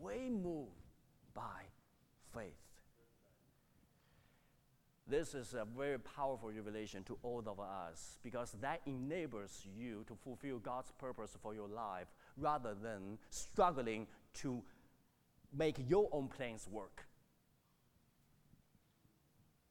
We 0.00 0.28
move 0.30 0.68
by 1.34 1.62
faith. 2.34 2.52
This 5.06 5.34
is 5.34 5.54
a 5.54 5.64
very 5.64 5.98
powerful 5.98 6.50
revelation 6.50 7.02
to 7.04 7.16
all 7.22 7.42
of 7.46 7.58
us 7.58 8.18
because 8.22 8.54
that 8.60 8.82
enables 8.84 9.66
you 9.74 10.04
to 10.06 10.14
fulfill 10.14 10.58
God's 10.58 10.92
purpose 10.98 11.34
for 11.42 11.54
your 11.54 11.68
life 11.68 12.08
rather 12.36 12.74
than 12.74 13.18
struggling 13.30 14.06
to 14.34 14.62
make 15.56 15.76
your 15.88 16.10
own 16.12 16.28
plans 16.28 16.68
work. 16.70 17.06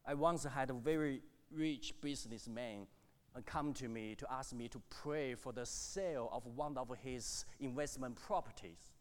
I 0.07 0.15
once 0.15 0.43
had 0.43 0.71
a 0.71 0.73
very 0.73 1.21
rich 1.51 1.93
businessman 2.01 2.87
uh, 3.35 3.41
come 3.45 3.73
to 3.73 3.87
me 3.87 4.15
to 4.15 4.25
ask 4.31 4.53
me 4.53 4.67
to 4.69 4.81
pray 4.89 5.35
for 5.35 5.53
the 5.53 5.65
sale 5.65 6.29
of 6.31 6.47
one 6.55 6.77
of 6.77 6.91
his 7.03 7.45
investment 7.59 8.15
properties. 8.15 8.96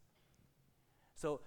So 1.17 1.41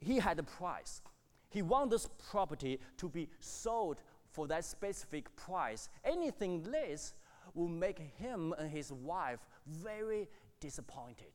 he 0.00 0.18
had 0.18 0.38
a 0.38 0.42
price. 0.42 1.02
He 1.50 1.62
wanted 1.62 1.90
this 1.90 2.08
property 2.30 2.80
to 2.96 3.08
be 3.08 3.28
sold 3.38 3.98
for 4.32 4.48
that 4.48 4.64
specific 4.64 5.34
price. 5.36 5.88
Anything 6.04 6.64
less 6.64 7.14
will 7.54 7.68
make 7.68 7.98
him 8.18 8.54
and 8.58 8.70
his 8.70 8.92
wife 8.92 9.40
very 9.66 10.28
disappointed. 10.60 11.32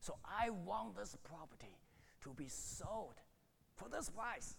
So 0.00 0.16
I 0.24 0.50
want 0.50 0.96
this 0.96 1.16
property 1.24 1.76
to 2.22 2.34
be 2.34 2.48
sold 2.48 3.14
for 3.74 3.88
this 3.88 4.10
price. 4.10 4.56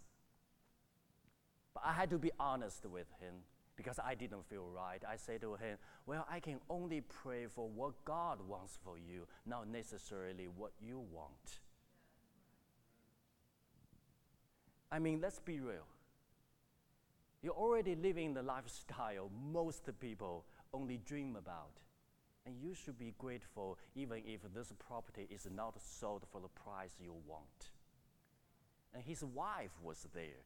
But 1.73 1.83
I 1.85 1.93
had 1.93 2.09
to 2.09 2.17
be 2.17 2.31
honest 2.39 2.85
with 2.85 3.07
him 3.19 3.35
because 3.75 3.99
I 4.03 4.15
didn't 4.15 4.45
feel 4.49 4.67
right. 4.75 5.01
I 5.07 5.15
said 5.15 5.41
to 5.41 5.55
him, 5.55 5.77
Well, 6.05 6.25
I 6.29 6.39
can 6.39 6.59
only 6.69 7.01
pray 7.01 7.45
for 7.47 7.69
what 7.69 8.03
God 8.03 8.39
wants 8.47 8.77
for 8.83 8.97
you, 8.97 9.27
not 9.45 9.67
necessarily 9.67 10.47
what 10.47 10.71
you 10.81 10.99
want. 11.11 11.59
I 14.91 14.99
mean, 14.99 15.19
let's 15.21 15.39
be 15.39 15.59
real. 15.59 15.85
You're 17.41 17.53
already 17.53 17.95
living 17.95 18.33
the 18.33 18.41
lifestyle 18.41 19.29
most 19.53 19.89
people 19.99 20.45
only 20.73 20.99
dream 21.05 21.35
about. 21.35 21.79
And 22.45 22.55
you 22.61 22.73
should 22.73 22.97
be 22.97 23.13
grateful 23.17 23.77
even 23.95 24.23
if 24.25 24.41
this 24.53 24.73
property 24.79 25.27
is 25.29 25.47
not 25.55 25.75
sold 25.81 26.23
for 26.31 26.41
the 26.41 26.47
price 26.47 26.93
you 26.99 27.13
want. 27.27 27.69
And 28.93 29.03
his 29.03 29.23
wife 29.23 29.71
was 29.83 30.07
there, 30.15 30.41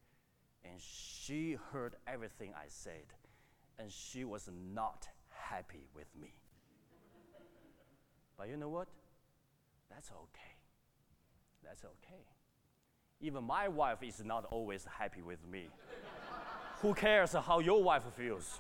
and 0.66 0.74
she 0.82 1.58
heard 1.72 1.96
everything 2.06 2.52
I 2.56 2.66
said, 2.68 3.14
and 3.80 3.90
she 3.90 4.26
was 4.26 4.50
not 4.74 5.08
happy 5.30 5.88
with 5.96 6.08
me. 6.20 6.34
but 8.38 8.50
you 8.50 8.58
know 8.58 8.70
what? 8.70 8.90
That's 9.90 10.12
okay. 10.12 10.56
That's 11.64 11.86
okay. 11.86 12.26
Even 13.24 13.46
my 13.46 13.70
wife 13.70 14.04
is 14.04 14.22
not 14.26 14.44
always 14.52 14.86
happy 15.00 15.22
with 15.22 15.40
me. 15.50 15.70
Who 16.82 16.94
cares 16.94 17.32
how 17.32 17.60
your 17.60 17.82
wife 17.82 18.04
feels? 18.18 18.60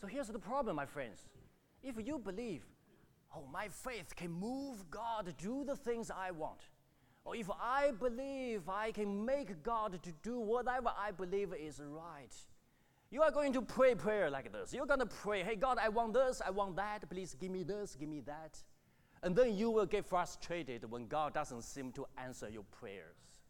so 0.00 0.08
here's 0.08 0.26
the 0.26 0.40
problem, 0.40 0.74
my 0.74 0.86
friends. 0.86 1.20
If 1.84 1.94
you 2.04 2.18
believe, 2.18 2.64
oh, 3.32 3.44
my 3.52 3.68
faith 3.68 4.16
can 4.16 4.32
move 4.32 4.90
God 4.90 5.26
to 5.26 5.32
do 5.32 5.64
the 5.64 5.76
things 5.76 6.10
I 6.10 6.32
want, 6.32 6.62
or 7.24 7.36
if 7.36 7.48
I 7.48 7.92
believe 7.92 8.68
I 8.68 8.90
can 8.90 9.24
make 9.24 9.62
God 9.62 10.02
to 10.02 10.12
do 10.24 10.40
whatever 10.40 10.90
I 10.98 11.12
believe 11.12 11.54
is 11.54 11.80
right, 11.80 12.34
you 13.12 13.20
are 13.20 13.30
going 13.30 13.52
to 13.52 13.60
pray 13.60 13.94
prayer 13.94 14.30
like 14.30 14.50
this. 14.52 14.72
You're 14.72 14.86
going 14.86 15.00
to 15.00 15.06
pray, 15.06 15.42
hey, 15.42 15.54
God, 15.54 15.76
I 15.78 15.90
want 15.90 16.14
this, 16.14 16.40
I 16.44 16.50
want 16.50 16.76
that. 16.76 17.08
Please 17.10 17.36
give 17.38 17.50
me 17.50 17.62
this, 17.62 17.94
give 17.94 18.08
me 18.08 18.20
that. 18.20 18.58
And 19.22 19.36
then 19.36 19.54
you 19.54 19.70
will 19.70 19.84
get 19.84 20.06
frustrated 20.06 20.90
when 20.90 21.06
God 21.08 21.34
doesn't 21.34 21.62
seem 21.62 21.92
to 21.92 22.06
answer 22.16 22.48
your 22.48 22.64
prayers. 22.80 23.42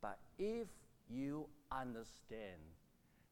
But 0.00 0.20
if 0.38 0.68
you 1.10 1.48
understand, 1.72 2.62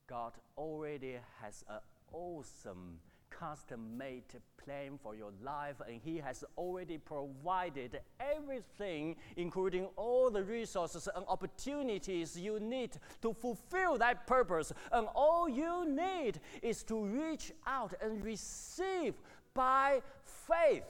God 0.08 0.32
already 0.58 1.18
has 1.40 1.64
an 1.70 1.78
awesome 2.12 2.98
custom 3.30 3.96
made 3.96 4.24
plan 4.66 4.98
for 5.00 5.14
your 5.14 5.30
life, 5.42 5.76
and 5.86 6.00
He 6.02 6.18
has 6.18 6.44
already 6.56 6.98
provided 6.98 8.00
everything, 8.18 9.16
including 9.36 9.86
all 9.96 10.30
the 10.30 10.42
resources 10.42 11.08
and 11.14 11.24
opportunities 11.28 12.38
you 12.38 12.58
need 12.58 12.98
to 13.22 13.32
fulfill 13.32 13.96
that 13.98 14.26
purpose. 14.26 14.72
And 14.92 15.06
all 15.14 15.48
you 15.48 15.88
need 15.88 16.40
is 16.62 16.82
to 16.84 17.04
reach 17.04 17.52
out 17.66 17.94
and 18.02 18.24
receive 18.24 19.14
by 19.54 20.02
faith. 20.24 20.84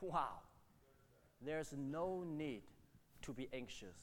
Wow. 0.00 0.40
There's 1.44 1.74
no 1.76 2.24
need 2.26 2.62
to 3.22 3.32
be 3.32 3.48
anxious, 3.52 3.96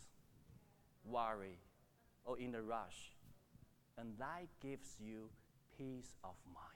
worry, 1.05 1.57
or 2.25 2.39
in 2.39 2.55
a 2.55 2.61
rush. 2.61 3.15
And 3.97 4.13
that 4.17 4.47
gives 4.61 4.95
you 4.99 5.29
peace 5.77 6.15
of 6.23 6.35
mind. 6.53 6.72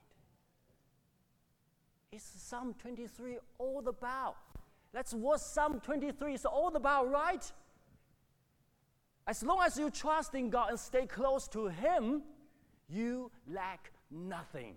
It's 2.11 2.23
Psalm 2.23 2.73
23 2.79 3.37
all 3.57 3.85
about. 3.85 4.37
That's 4.93 5.13
what 5.13 5.41
Psalm 5.41 5.81
23 5.81 6.35
is 6.35 6.45
all 6.45 6.73
about, 6.75 7.11
right? 7.11 7.51
As 9.27 9.43
long 9.43 9.61
as 9.65 9.77
you 9.77 9.89
trust 9.89 10.33
in 10.33 10.49
God 10.49 10.69
and 10.69 10.79
stay 10.79 11.05
close 11.05 11.49
to 11.49 11.67
Him, 11.67 12.23
you 12.87 13.29
lack 13.51 13.91
nothing. 14.09 14.75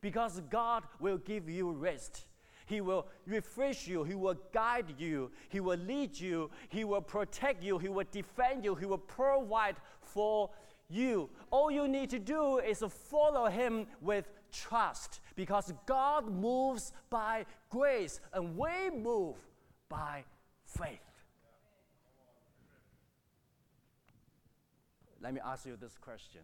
Because 0.00 0.40
God 0.48 0.84
will 1.00 1.18
give 1.18 1.50
you 1.50 1.72
rest. 1.72 2.26
He 2.66 2.80
will 2.80 3.08
refresh 3.26 3.88
you. 3.88 4.04
He 4.04 4.14
will 4.14 4.36
guide 4.52 4.94
you. 4.96 5.32
He 5.48 5.58
will 5.58 5.78
lead 5.78 6.18
you. 6.18 6.50
He 6.68 6.84
will 6.84 7.02
protect 7.02 7.64
you. 7.64 7.78
He 7.78 7.88
will 7.88 8.06
defend 8.12 8.64
you. 8.64 8.76
He 8.76 8.86
will 8.86 8.96
provide 8.96 9.74
for 10.00 10.50
you. 10.88 11.30
All 11.50 11.68
you 11.68 11.88
need 11.88 12.10
to 12.10 12.20
do 12.20 12.58
is 12.58 12.84
follow 13.10 13.46
Him 13.46 13.88
with 14.00 14.28
trust 14.52 15.20
because 15.36 15.72
God 15.86 16.30
moves 16.30 16.92
by 17.08 17.46
grace 17.68 18.20
and 18.32 18.56
we 18.56 18.90
move 18.90 19.36
by 19.88 20.24
faith. 20.64 20.98
Let 25.22 25.34
me 25.34 25.40
ask 25.44 25.66
you 25.66 25.76
this 25.76 25.98
question 25.98 26.42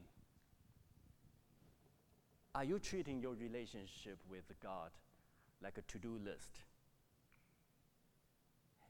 Are 2.54 2.64
you 2.64 2.78
treating 2.78 3.20
your 3.20 3.34
relationship 3.34 4.18
with 4.30 4.44
God 4.62 4.90
like 5.62 5.78
a 5.78 5.82
to 5.82 5.98
do 5.98 6.18
list? 6.24 6.60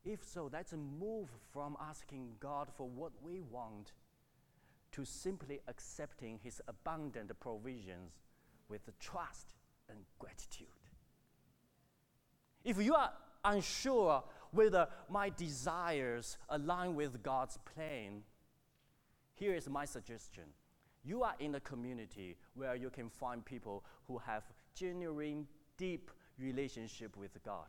If 0.05 0.25
so, 0.25 0.49
that's 0.49 0.73
a 0.73 0.77
move 0.77 1.29
from 1.53 1.77
asking 1.81 2.35
God 2.39 2.69
for 2.77 2.89
what 2.89 3.11
we 3.23 3.41
want 3.41 3.93
to 4.93 5.05
simply 5.05 5.61
accepting 5.67 6.39
His 6.43 6.61
abundant 6.69 7.33
provisions 7.41 8.13
with 8.69 8.83
trust 8.99 9.55
and 9.89 9.99
gratitude. 10.19 10.67
If 12.65 12.83
you 12.83 12.95
are 12.95 13.13
unsure 13.45 14.25
whether 14.51 14.89
my 15.09 15.31
desires 15.31 16.39
align 16.49 16.95
with 16.95 17.23
God's 17.23 17.59
plan, 17.59 18.23
here 19.35 19.55
is 19.55 19.69
my 19.69 19.85
suggestion. 19.85 20.45
You 21.05 21.23
are 21.23 21.35
in 21.39 21.55
a 21.55 21.61
community 21.61 22.37
where 22.55 22.75
you 22.75 22.91
can 22.91 23.09
find 23.09 23.45
people 23.45 23.85
who 24.09 24.19
have 24.19 24.43
genuine, 24.75 25.47
deep 25.77 26.11
relationship 26.39 27.17
with 27.17 27.41
God. 27.45 27.69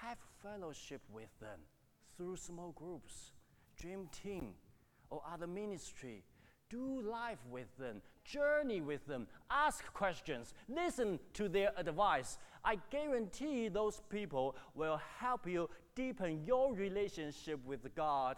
Have 0.00 0.18
fellowship 0.42 1.00
with 1.12 1.30
them 1.40 1.58
through 2.16 2.36
small 2.36 2.72
groups, 2.72 3.32
dream 3.76 4.08
team, 4.12 4.54
or 5.10 5.22
other 5.32 5.46
ministry. 5.46 6.22
Do 6.70 7.02
life 7.02 7.38
with 7.50 7.76
them, 7.78 8.02
journey 8.24 8.80
with 8.80 9.06
them, 9.06 9.26
ask 9.50 9.84
questions, 9.92 10.54
listen 10.68 11.18
to 11.34 11.48
their 11.48 11.72
advice. 11.76 12.38
I 12.64 12.78
guarantee 12.90 13.68
those 13.68 14.00
people 14.08 14.56
will 14.74 15.00
help 15.18 15.46
you 15.46 15.68
deepen 15.94 16.44
your 16.44 16.74
relationship 16.74 17.58
with 17.66 17.94
God 17.94 18.36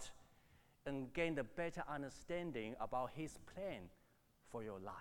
and 0.86 1.12
gain 1.12 1.38
a 1.38 1.44
better 1.44 1.82
understanding 1.88 2.74
about 2.80 3.10
His 3.14 3.38
plan 3.54 3.82
for 4.50 4.62
your 4.62 4.78
life. 4.80 4.94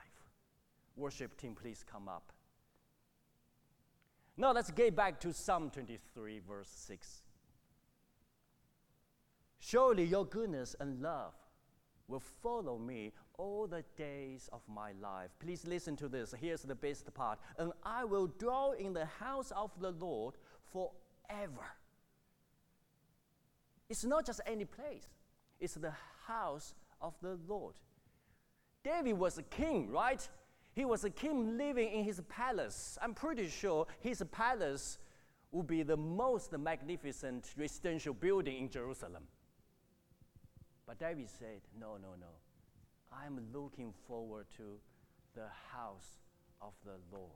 Worship 0.96 1.38
team, 1.38 1.56
please 1.56 1.84
come 1.90 2.08
up. 2.08 2.32
Now 4.36 4.52
let's 4.52 4.72
get 4.72 4.96
back 4.96 5.20
to 5.22 5.34
Psalm 5.34 5.70
23, 5.70 6.40
verse 6.48 6.70
6. 6.70 7.22
Surely 9.60 10.04
your 10.04 10.26
goodness 10.26 10.76
and 10.80 11.02
love 11.02 11.34
will 12.08 12.20
follow 12.20 12.78
me 12.78 13.12
all 13.38 13.68
the 13.68 13.84
days 13.98 14.50
of 14.52 14.62
my 14.68 14.92
life. 15.02 15.32
Please 15.40 15.66
listen 15.66 15.96
to 15.98 16.08
this. 16.08 16.34
Here's 16.40 16.62
the 16.62 16.76
best 16.76 17.12
part. 17.14 17.40
And 17.58 17.72
I 17.84 18.04
will 18.04 18.28
dwell 18.28 18.74
in 18.78 18.94
the 18.94 19.06
house 19.06 19.52
of 19.56 19.72
the 19.80 19.92
Lord 19.92 20.36
forever. 20.72 21.66
It's 23.90 24.04
not 24.04 24.26
just 24.26 24.42
any 24.46 24.66
place, 24.66 25.08
it's 25.60 25.76
the 25.76 25.94
house 26.28 26.74
of 27.02 27.14
the 27.22 27.38
Lord. 27.48 27.76
David 28.84 29.14
was 29.14 29.38
a 29.38 29.44
king, 29.44 29.90
right? 29.90 30.28
He 30.74 30.86
was 30.86 31.04
a 31.04 31.10
king 31.10 31.58
living 31.58 31.92
in 31.92 32.04
his 32.04 32.22
palace. 32.28 32.98
I'm 33.02 33.14
pretty 33.14 33.48
sure 33.48 33.86
his 34.02 34.24
palace 34.32 34.98
would 35.52 35.68
be 35.68 35.84
the 35.84 35.96
most 35.96 36.52
magnificent 36.58 37.54
residential 37.58 38.14
building 38.14 38.58
in 38.58 38.70
Jerusalem. 38.70 39.24
But 40.88 41.00
David 41.00 41.30
said, 41.30 41.62
No, 41.80 41.98
no, 42.02 42.10
no. 42.20 42.28
I'm 43.12 43.40
looking 43.54 43.94
forward 44.08 44.48
to 44.58 44.80
the 45.36 45.48
house 45.72 46.20
of 46.62 46.74
the 46.86 46.96
Lord. 47.12 47.32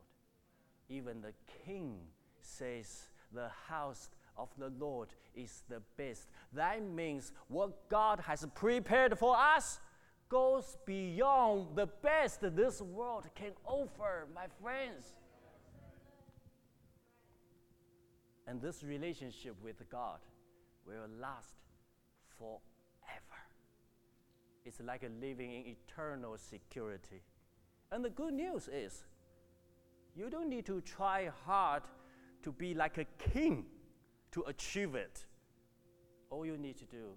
Even 0.89 1.21
the 1.21 1.33
king 1.65 1.99
says 2.41 3.03
the 3.33 3.49
house 3.67 4.09
of 4.37 4.49
the 4.57 4.69
Lord 4.79 5.09
is 5.35 5.63
the 5.69 5.81
best. 5.97 6.27
That 6.53 6.81
means 6.81 7.31
what 7.47 7.89
God 7.89 8.21
has 8.21 8.45
prepared 8.55 9.17
for 9.17 9.35
us 9.37 9.79
goes 10.29 10.77
beyond 10.85 11.75
the 11.75 11.87
best 11.87 12.41
this 12.41 12.81
world 12.81 13.25
can 13.35 13.51
offer, 13.65 14.27
my 14.33 14.45
friends. 14.61 15.15
And 18.45 18.61
this 18.61 18.83
relationship 18.83 19.55
with 19.61 19.89
God 19.89 20.19
will 20.85 21.07
last 21.19 21.55
forever. 22.37 22.61
It's 24.67 24.81
like 24.81 25.09
living 25.21 25.53
in 25.53 25.63
eternal 25.65 26.37
security. 26.37 27.21
And 27.89 28.03
the 28.03 28.09
good 28.09 28.33
news 28.33 28.67
is, 28.67 29.05
you 30.13 30.29
don't 30.29 30.49
need 30.49 30.65
to 30.65 30.81
try 30.81 31.31
hard 31.45 31.83
to 32.43 32.51
be 32.51 32.73
like 32.73 32.97
a 32.97 33.05
king 33.17 33.65
to 34.31 34.41
achieve 34.41 34.93
it. 34.95 35.25
All 36.29 36.45
you 36.45 36.57
need 36.57 36.75
to 36.79 36.85
do 36.85 37.15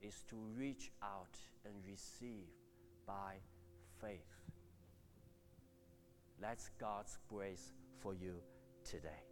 is 0.00 0.24
to 0.30 0.36
reach 0.58 0.90
out 1.04 1.38
and 1.64 1.72
receive 1.86 2.48
by 3.06 3.34
faith. 4.00 4.34
That's 6.40 6.68
God's 6.80 7.16
grace 7.28 7.74
for 8.00 8.12
you 8.12 8.34
today. 8.82 9.22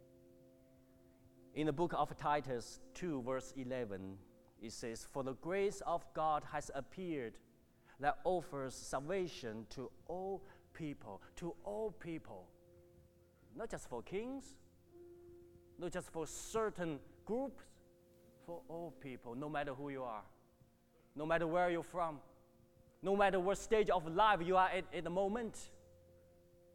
In 1.53 1.65
the 1.65 1.73
book 1.73 1.93
of 1.97 2.17
Titus 2.17 2.79
2, 2.93 3.23
verse 3.23 3.53
11, 3.57 4.15
it 4.61 4.71
says, 4.71 5.07
For 5.11 5.23
the 5.23 5.33
grace 5.33 5.81
of 5.85 6.05
God 6.13 6.43
has 6.51 6.69
appeared 6.75 7.37
that 7.99 8.17
offers 8.23 8.73
salvation 8.73 9.65
to 9.71 9.91
all 10.07 10.43
people, 10.73 11.21
to 11.37 11.53
all 11.63 11.91
people, 11.91 12.47
not 13.55 13.69
just 13.69 13.89
for 13.89 14.01
kings, 14.01 14.55
not 15.77 15.91
just 15.91 16.11
for 16.11 16.25
certain 16.27 16.99
groups, 17.25 17.63
for 18.45 18.61
all 18.67 18.93
people, 19.01 19.35
no 19.35 19.49
matter 19.49 19.73
who 19.73 19.89
you 19.89 20.03
are 20.03 20.23
no 21.15 21.25
matter 21.25 21.47
where 21.47 21.69
you're 21.69 21.83
from, 21.83 22.19
no 23.01 23.15
matter 23.15 23.39
what 23.39 23.57
stage 23.57 23.89
of 23.89 24.07
life 24.13 24.39
you 24.43 24.55
are 24.55 24.69
at 24.69 24.85
at 24.93 25.03
the 25.03 25.09
moment. 25.09 25.71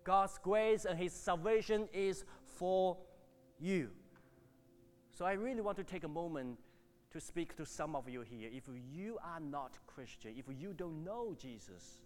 God's 0.05 0.38
grace 0.38 0.85
and 0.85 0.99
His 0.99 1.12
salvation 1.12 1.88
is 1.92 2.25
for 2.44 2.96
you. 3.59 3.90
So 5.11 5.25
I 5.25 5.33
really 5.33 5.62
want 5.62 5.77
to 5.79 5.85
take 5.85 6.05
a 6.05 6.09
moment 6.09 6.59
to 7.16 7.20
speak 7.20 7.57
to 7.57 7.64
some 7.64 7.96
of 7.96 8.11
you 8.11 8.20
here. 8.20 8.50
If 8.52 8.64
you 8.92 9.16
are 9.24 9.40
not 9.40 9.79
Christian, 9.87 10.35
if 10.37 10.44
you 10.61 10.74
don't 10.74 11.02
know 11.02 11.35
Jesus, 11.40 12.02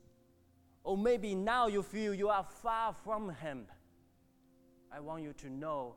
or 0.85 0.97
maybe 0.97 1.35
now 1.35 1.67
you 1.67 1.83
feel 1.83 2.15
you 2.15 2.29
are 2.29 2.45
far 2.45 2.95
from 2.95 3.31
Him, 3.43 3.67
I 4.93 5.01
want 5.01 5.25
you 5.25 5.33
to 5.33 5.51
know 5.51 5.97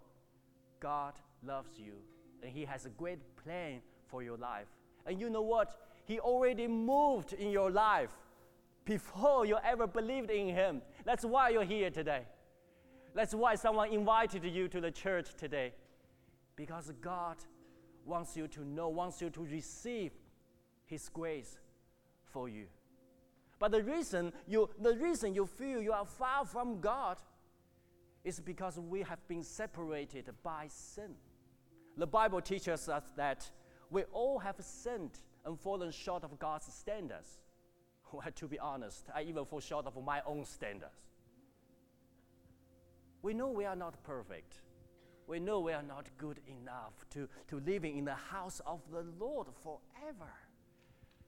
God 0.80 1.14
loves 1.46 1.78
you 1.78 1.94
and 2.42 2.52
He 2.52 2.66
has 2.66 2.88
a 2.88 2.90
great 2.90 3.20
plan 3.38 3.82
for 4.08 4.24
your 4.24 4.36
life. 4.36 4.68
And 5.06 5.20
you 5.20 5.30
know 5.30 5.44
what? 5.44 5.80
He 6.06 6.20
already 6.20 6.68
moved 6.68 7.34
in 7.34 7.52
your 7.52 7.70
life 7.70 8.16
before 8.84 9.46
you 9.46 9.58
ever 9.64 9.86
believed 9.86 10.32
in 10.32 10.50
Him. 10.50 10.82
That's 11.06 11.24
why 11.24 11.50
you're 11.50 11.64
here 11.64 11.92
today. 11.92 12.24
That's 13.14 13.36
why 13.36 13.54
someone 13.56 13.94
invited 13.94 14.44
you 14.44 14.68
to 14.70 14.82
the 14.82 14.90
church 14.90 15.36
today. 15.38 15.74
Because 16.56 16.92
God 17.00 17.38
wants 18.06 18.36
you 18.36 18.48
to 18.50 18.66
know, 18.66 18.90
wants 18.90 19.22
you 19.22 19.30
to 19.30 19.42
receive 19.42 20.12
His 20.86 21.10
grace 21.10 21.58
for 22.32 22.50
you. 22.50 22.66
But 23.60 23.72
the 23.72 23.84
reason 23.84 24.34
you, 24.48 24.70
the 24.82 24.96
reason 24.98 25.34
you 25.34 25.46
feel 25.46 25.82
you 25.82 25.94
are 25.94 26.06
far 26.06 26.46
from 26.46 26.82
God 26.82 27.18
is 28.24 28.40
because 28.40 28.80
we 28.80 29.02
have 29.02 29.26
been 29.28 29.44
separated 29.44 30.30
by 30.44 30.68
sin. 30.68 31.16
The 31.98 32.08
Bible 32.08 32.42
teaches 32.42 32.90
us 32.90 33.04
that 33.16 33.50
we 33.90 34.04
all 34.12 34.40
have 34.40 34.56
sinned 34.60 35.20
and 35.46 35.60
fallen 35.60 35.92
short 35.92 36.24
of 36.24 36.38
God's 36.40 36.74
standards. 36.74 37.28
Well, 38.12 38.28
to 38.36 38.48
be 38.48 38.60
honest, 38.60 39.08
I 39.16 39.24
even 39.24 39.44
fall 39.44 39.60
short 39.60 39.88
of 39.88 39.96
my 40.06 40.22
own 40.28 40.46
standards. 40.46 40.94
We 43.24 43.34
know 43.34 43.50
we 43.50 43.66
are 43.66 43.76
not 43.76 44.04
perfect. 44.04 44.62
We 45.28 45.40
know 45.40 45.60
we 45.60 45.74
are 45.74 45.84
not 45.84 46.08
good 46.18 46.40
enough 46.48 46.94
to, 47.12 47.28
to 47.48 47.60
living 47.66 47.98
in 47.98 48.06
the 48.06 48.14
house 48.14 48.62
of 48.66 48.82
the 48.92 49.06
Lord 49.20 49.48
forever. 49.64 50.32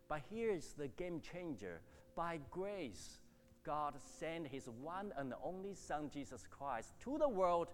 But 0.07 0.21
here 0.29 0.51
is 0.51 0.73
the 0.77 0.87
game 0.89 1.21
changer. 1.21 1.81
By 2.15 2.39
grace, 2.51 3.19
God 3.65 3.95
sent 4.19 4.47
his 4.47 4.69
one 4.81 5.11
and 5.17 5.33
only 5.43 5.73
Son, 5.73 6.09
Jesus 6.13 6.45
Christ, 6.49 6.93
to 7.01 7.17
the 7.17 7.27
world, 7.27 7.69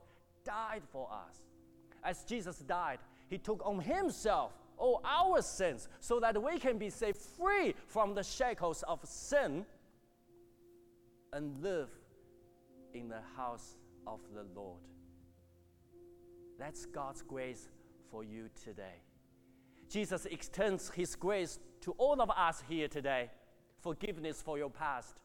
died 0.46 0.84
for 0.92 1.10
us. 1.12 1.42
As 2.04 2.24
Jesus 2.24 2.58
died, 2.60 3.00
he 3.30 3.38
took 3.38 3.66
on 3.66 3.80
himself 3.80 4.54
all 4.78 5.02
our 5.06 5.42
sins 5.42 5.88
so 6.00 6.20
that 6.20 6.42
we 6.42 6.58
can 6.58 6.78
be 6.78 6.90
set 6.90 7.16
free 7.16 7.76
from 7.88 8.16
the 8.16 8.24
shackles 8.24 8.84
of 8.88 9.00
sin 9.04 9.66
and 11.34 11.62
live 11.62 11.90
in 12.94 13.08
the 13.08 13.22
house 13.38 13.78
of 14.08 14.20
the 14.34 14.44
Lord. 14.56 14.80
That's 16.62 16.86
God's 16.86 17.24
grace 17.24 17.70
for 18.12 18.24
you 18.24 18.48
today. 18.64 19.02
Jesus 19.90 20.28
extends 20.28 20.92
his 20.92 21.16
grace 21.16 21.60
to 21.82 21.94
all 21.94 22.22
of 22.22 22.30
us 22.30 22.62
here 22.70 22.88
today 22.88 23.32
forgiveness 23.82 24.44
for 24.44 24.60
your 24.60 24.70
past, 24.70 25.18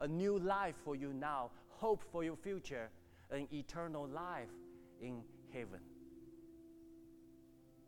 a 0.00 0.08
new 0.08 0.38
life 0.38 0.74
for 0.82 0.96
you 0.96 1.12
now, 1.12 1.50
hope 1.68 2.02
for 2.10 2.24
your 2.24 2.34
future, 2.34 2.88
an 3.30 3.46
eternal 3.52 4.08
life 4.08 4.48
in 5.02 5.20
heaven. 5.52 5.80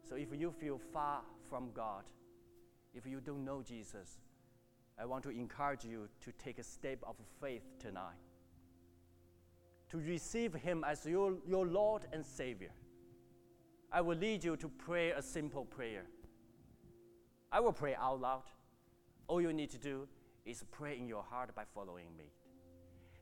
So 0.06 0.16
if 0.16 0.28
you 0.38 0.52
feel 0.52 0.78
far 0.92 1.22
from 1.48 1.70
God, 1.72 2.04
if 2.94 3.06
you 3.06 3.22
don't 3.22 3.42
know 3.42 3.62
Jesus, 3.62 4.18
I 5.00 5.06
want 5.06 5.22
to 5.22 5.30
encourage 5.30 5.86
you 5.86 6.10
to 6.20 6.32
take 6.32 6.58
a 6.58 6.62
step 6.62 6.98
of 7.04 7.16
faith 7.40 7.62
tonight. 7.78 8.27
To 9.90 9.98
receive 9.98 10.54
Him 10.54 10.84
as 10.86 11.06
your, 11.06 11.34
your 11.46 11.66
Lord 11.66 12.02
and 12.12 12.24
Savior. 12.24 12.70
I 13.90 14.00
will 14.02 14.16
lead 14.16 14.44
you 14.44 14.56
to 14.56 14.68
pray 14.68 15.10
a 15.12 15.22
simple 15.22 15.64
prayer. 15.64 16.04
I 17.50 17.60
will 17.60 17.72
pray 17.72 17.94
out 17.94 18.20
loud. 18.20 18.42
All 19.26 19.40
you 19.40 19.52
need 19.52 19.70
to 19.70 19.78
do 19.78 20.06
is 20.44 20.64
pray 20.70 20.98
in 20.98 21.06
your 21.06 21.22
heart 21.22 21.54
by 21.54 21.64
following 21.74 22.16
me. 22.16 22.32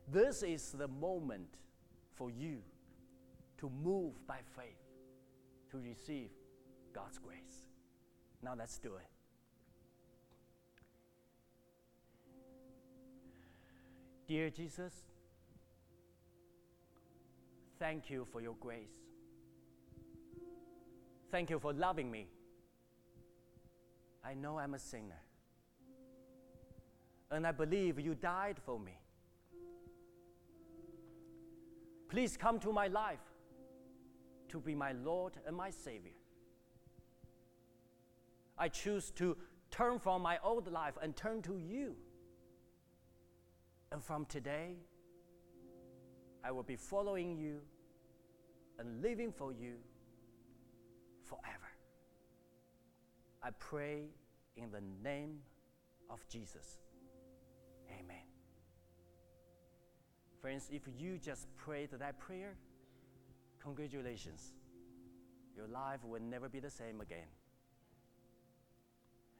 This 0.09 0.43
is 0.43 0.71
the 0.71 0.87
moment 0.87 1.57
for 2.15 2.29
you 2.29 2.61
to 3.57 3.69
move 3.83 4.25
by 4.27 4.39
faith, 4.55 4.83
to 5.71 5.77
receive 5.77 6.29
God's 6.93 7.17
grace. 7.17 7.67
Now 8.41 8.55
let's 8.57 8.77
do 8.77 8.95
it. 8.95 9.09
Dear 14.27 14.49
Jesus, 14.49 14.93
Thank 17.79 18.09
you 18.09 18.25
for 18.31 18.41
your 18.41 18.55
grace. 18.59 19.03
Thank 21.31 21.49
you 21.49 21.59
for 21.59 21.73
loving 21.73 22.09
me. 22.09 22.27
I 24.23 24.33
know 24.33 24.57
I'm 24.57 24.73
a 24.73 24.79
sinner. 24.79 25.21
And 27.29 27.45
I 27.45 27.51
believe 27.51 27.99
you 27.99 28.15
died 28.15 28.57
for 28.65 28.79
me. 28.79 28.97
Please 32.09 32.37
come 32.37 32.59
to 32.59 32.71
my 32.71 32.87
life 32.87 33.19
to 34.49 34.59
be 34.59 34.73
my 34.73 34.93
Lord 34.93 35.33
and 35.45 35.55
my 35.55 35.69
Savior. 35.69 36.13
I 38.57 38.69
choose 38.69 39.11
to 39.11 39.37
turn 39.69 39.99
from 39.99 40.21
my 40.21 40.39
old 40.43 40.71
life 40.71 40.95
and 41.01 41.15
turn 41.15 41.41
to 41.43 41.57
you. 41.57 41.95
And 43.91 44.03
from 44.03 44.25
today, 44.25 44.77
I 46.43 46.51
will 46.51 46.63
be 46.63 46.75
following 46.75 47.37
you 47.37 47.61
and 48.79 49.01
living 49.01 49.31
for 49.31 49.51
you 49.51 49.75
forever. 51.23 51.67
I 53.43 53.49
pray 53.59 54.09
in 54.55 54.71
the 54.71 54.81
name 55.03 55.39
of 56.09 56.27
Jesus. 56.27 56.79
Amen. 57.89 58.23
Friends, 60.41 60.69
if 60.71 60.83
you 60.97 61.17
just 61.17 61.47
prayed 61.55 61.89
that 61.91 62.19
prayer, 62.19 62.55
congratulations. 63.61 64.53
Your 65.55 65.67
life 65.67 66.03
will 66.03 66.21
never 66.21 66.47
be 66.47 66.59
the 66.59 66.69
same 66.69 67.01
again. 67.01 67.27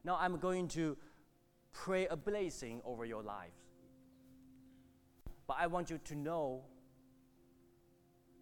Now 0.03 0.17
I'm 0.19 0.37
going 0.37 0.67
to 0.69 0.97
pray 1.73 2.07
a 2.07 2.15
blessing 2.15 2.81
over 2.85 3.05
your 3.05 3.21
lives. 3.21 3.59
But 5.47 5.57
I 5.59 5.67
want 5.67 5.89
you 5.89 5.99
to 6.05 6.15
know, 6.15 6.63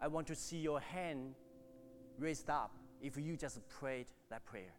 I 0.01 0.07
want 0.07 0.27
to 0.27 0.35
see 0.35 0.57
your 0.57 0.79
hand 0.79 1.35
raised 2.17 2.49
up 2.49 2.71
if 3.01 3.17
you 3.17 3.37
just 3.37 3.67
prayed 3.69 4.07
that 4.29 4.45
prayer. 4.45 4.73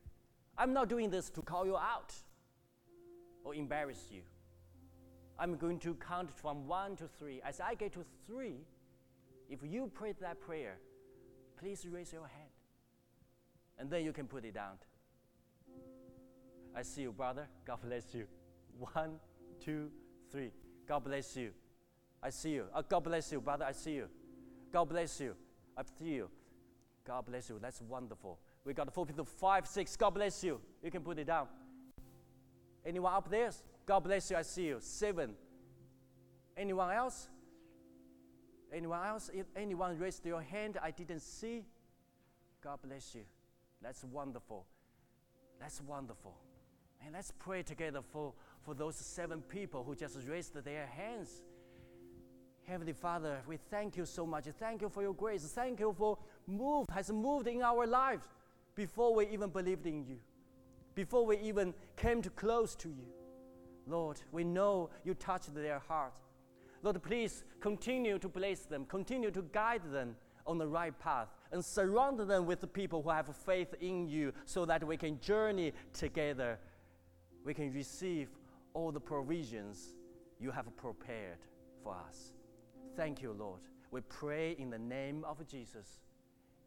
I'm 0.58 0.72
not 0.72 0.88
doing 0.88 1.10
this 1.10 1.30
to 1.30 1.42
call 1.42 1.66
you 1.66 1.76
out 1.76 2.14
or 3.44 3.54
embarrass 3.54 4.08
you. 4.10 4.22
I'm 5.38 5.56
going 5.56 5.78
to 5.80 5.94
count 5.94 6.30
from 6.30 6.66
one 6.66 6.96
to 6.96 7.08
three. 7.18 7.40
As 7.44 7.60
I 7.60 7.74
get 7.74 7.92
to 7.92 8.04
three, 8.26 8.64
if 9.50 9.60
you 9.62 9.90
prayed 9.94 10.16
that 10.20 10.40
prayer, 10.40 10.78
please 11.58 11.86
raise 11.90 12.12
your 12.12 12.26
hand. 12.26 12.50
And 13.78 13.90
then 13.90 14.04
you 14.04 14.12
can 14.12 14.26
put 14.26 14.44
it 14.44 14.54
down. 14.54 14.78
I 16.74 16.82
see 16.82 17.02
you, 17.02 17.12
brother. 17.12 17.46
God 17.66 17.78
bless 17.82 18.14
you. 18.14 18.26
One, 18.94 19.20
two, 19.60 19.90
three. 20.30 20.50
God 20.86 21.04
bless 21.04 21.36
you. 21.36 21.50
I 22.22 22.30
see 22.30 22.50
you. 22.50 22.64
Oh, 22.74 22.82
God 22.82 23.04
bless 23.04 23.30
you, 23.32 23.40
brother. 23.40 23.64
I 23.66 23.72
see 23.72 23.94
you. 23.94 24.08
God 24.72 24.88
bless 24.88 25.20
you. 25.20 25.34
I 25.76 25.82
see 25.98 26.10
you. 26.10 26.30
God 27.06 27.24
bless 27.26 27.48
you. 27.48 27.58
That's 27.60 27.80
wonderful. 27.82 28.38
We 28.64 28.74
got 28.74 28.92
four 28.92 29.06
people, 29.06 29.24
five, 29.24 29.66
six. 29.66 29.96
God 29.96 30.10
bless 30.10 30.42
you. 30.42 30.60
You 30.82 30.90
can 30.90 31.02
put 31.02 31.18
it 31.18 31.26
down. 31.26 31.46
Anyone 32.84 33.14
up 33.14 33.30
there? 33.30 33.50
God 33.84 34.00
bless 34.00 34.30
you. 34.30 34.36
I 34.36 34.42
see 34.42 34.66
you. 34.66 34.78
Seven. 34.80 35.34
Anyone 36.56 36.92
else? 36.92 37.28
Anyone 38.72 39.06
else? 39.06 39.30
If 39.32 39.46
anyone 39.54 39.98
raised 39.98 40.24
your 40.26 40.42
hand 40.42 40.78
I 40.82 40.90
didn't 40.90 41.20
see? 41.20 41.64
God 42.62 42.78
bless 42.82 43.14
you. 43.14 43.22
That's 43.82 44.02
wonderful. 44.04 44.66
That's 45.60 45.80
wonderful. 45.82 46.34
And 47.04 47.14
let's 47.14 47.32
pray 47.38 47.62
together 47.62 48.00
for, 48.02 48.32
for 48.62 48.74
those 48.74 48.96
seven 48.96 49.42
people 49.42 49.84
who 49.84 49.94
just 49.94 50.18
raised 50.28 50.54
their 50.64 50.86
hands. 50.86 51.42
Heavenly 52.66 52.94
Father, 52.94 53.38
we 53.46 53.58
thank 53.70 53.96
you 53.96 54.04
so 54.04 54.26
much. 54.26 54.46
Thank 54.58 54.82
you 54.82 54.88
for 54.88 55.00
your 55.00 55.14
grace. 55.14 55.44
Thank 55.44 55.78
you 55.78 55.94
for 55.96 56.18
move 56.48 56.86
has 56.90 57.12
moved 57.12 57.46
in 57.46 57.62
our 57.62 57.86
lives 57.86 58.24
before 58.74 59.14
we 59.14 59.28
even 59.28 59.50
believed 59.50 59.86
in 59.86 60.04
you, 60.04 60.18
before 60.94 61.24
we 61.24 61.38
even 61.38 61.72
came 61.96 62.20
too 62.20 62.30
close 62.30 62.74
to 62.76 62.88
you. 62.88 63.06
Lord, 63.86 64.20
we 64.32 64.42
know 64.42 64.90
you 65.04 65.14
touched 65.14 65.54
their 65.54 65.78
heart. 65.78 66.14
Lord, 66.82 67.00
please 67.02 67.44
continue 67.60 68.18
to 68.18 68.28
bless 68.28 68.60
them, 68.60 68.84
continue 68.84 69.30
to 69.30 69.42
guide 69.52 69.82
them 69.92 70.16
on 70.44 70.58
the 70.58 70.66
right 70.66 70.96
path, 70.98 71.28
and 71.52 71.64
surround 71.64 72.18
them 72.18 72.46
with 72.46 72.60
the 72.60 72.66
people 72.66 73.00
who 73.00 73.10
have 73.10 73.34
faith 73.34 73.74
in 73.80 74.08
you 74.08 74.32
so 74.44 74.64
that 74.64 74.84
we 74.84 74.96
can 74.96 75.20
journey 75.20 75.72
together. 75.92 76.58
We 77.44 77.54
can 77.54 77.72
receive 77.72 78.28
all 78.74 78.90
the 78.90 79.00
provisions 79.00 79.94
you 80.40 80.50
have 80.50 80.76
prepared 80.76 81.38
for 81.82 81.96
us. 82.08 82.35
Thank 82.96 83.22
you, 83.22 83.32
Lord. 83.38 83.60
We 83.90 84.00
pray 84.00 84.56
in 84.58 84.70
the 84.70 84.78
name 84.78 85.24
of 85.24 85.46
Jesus. 85.46 86.00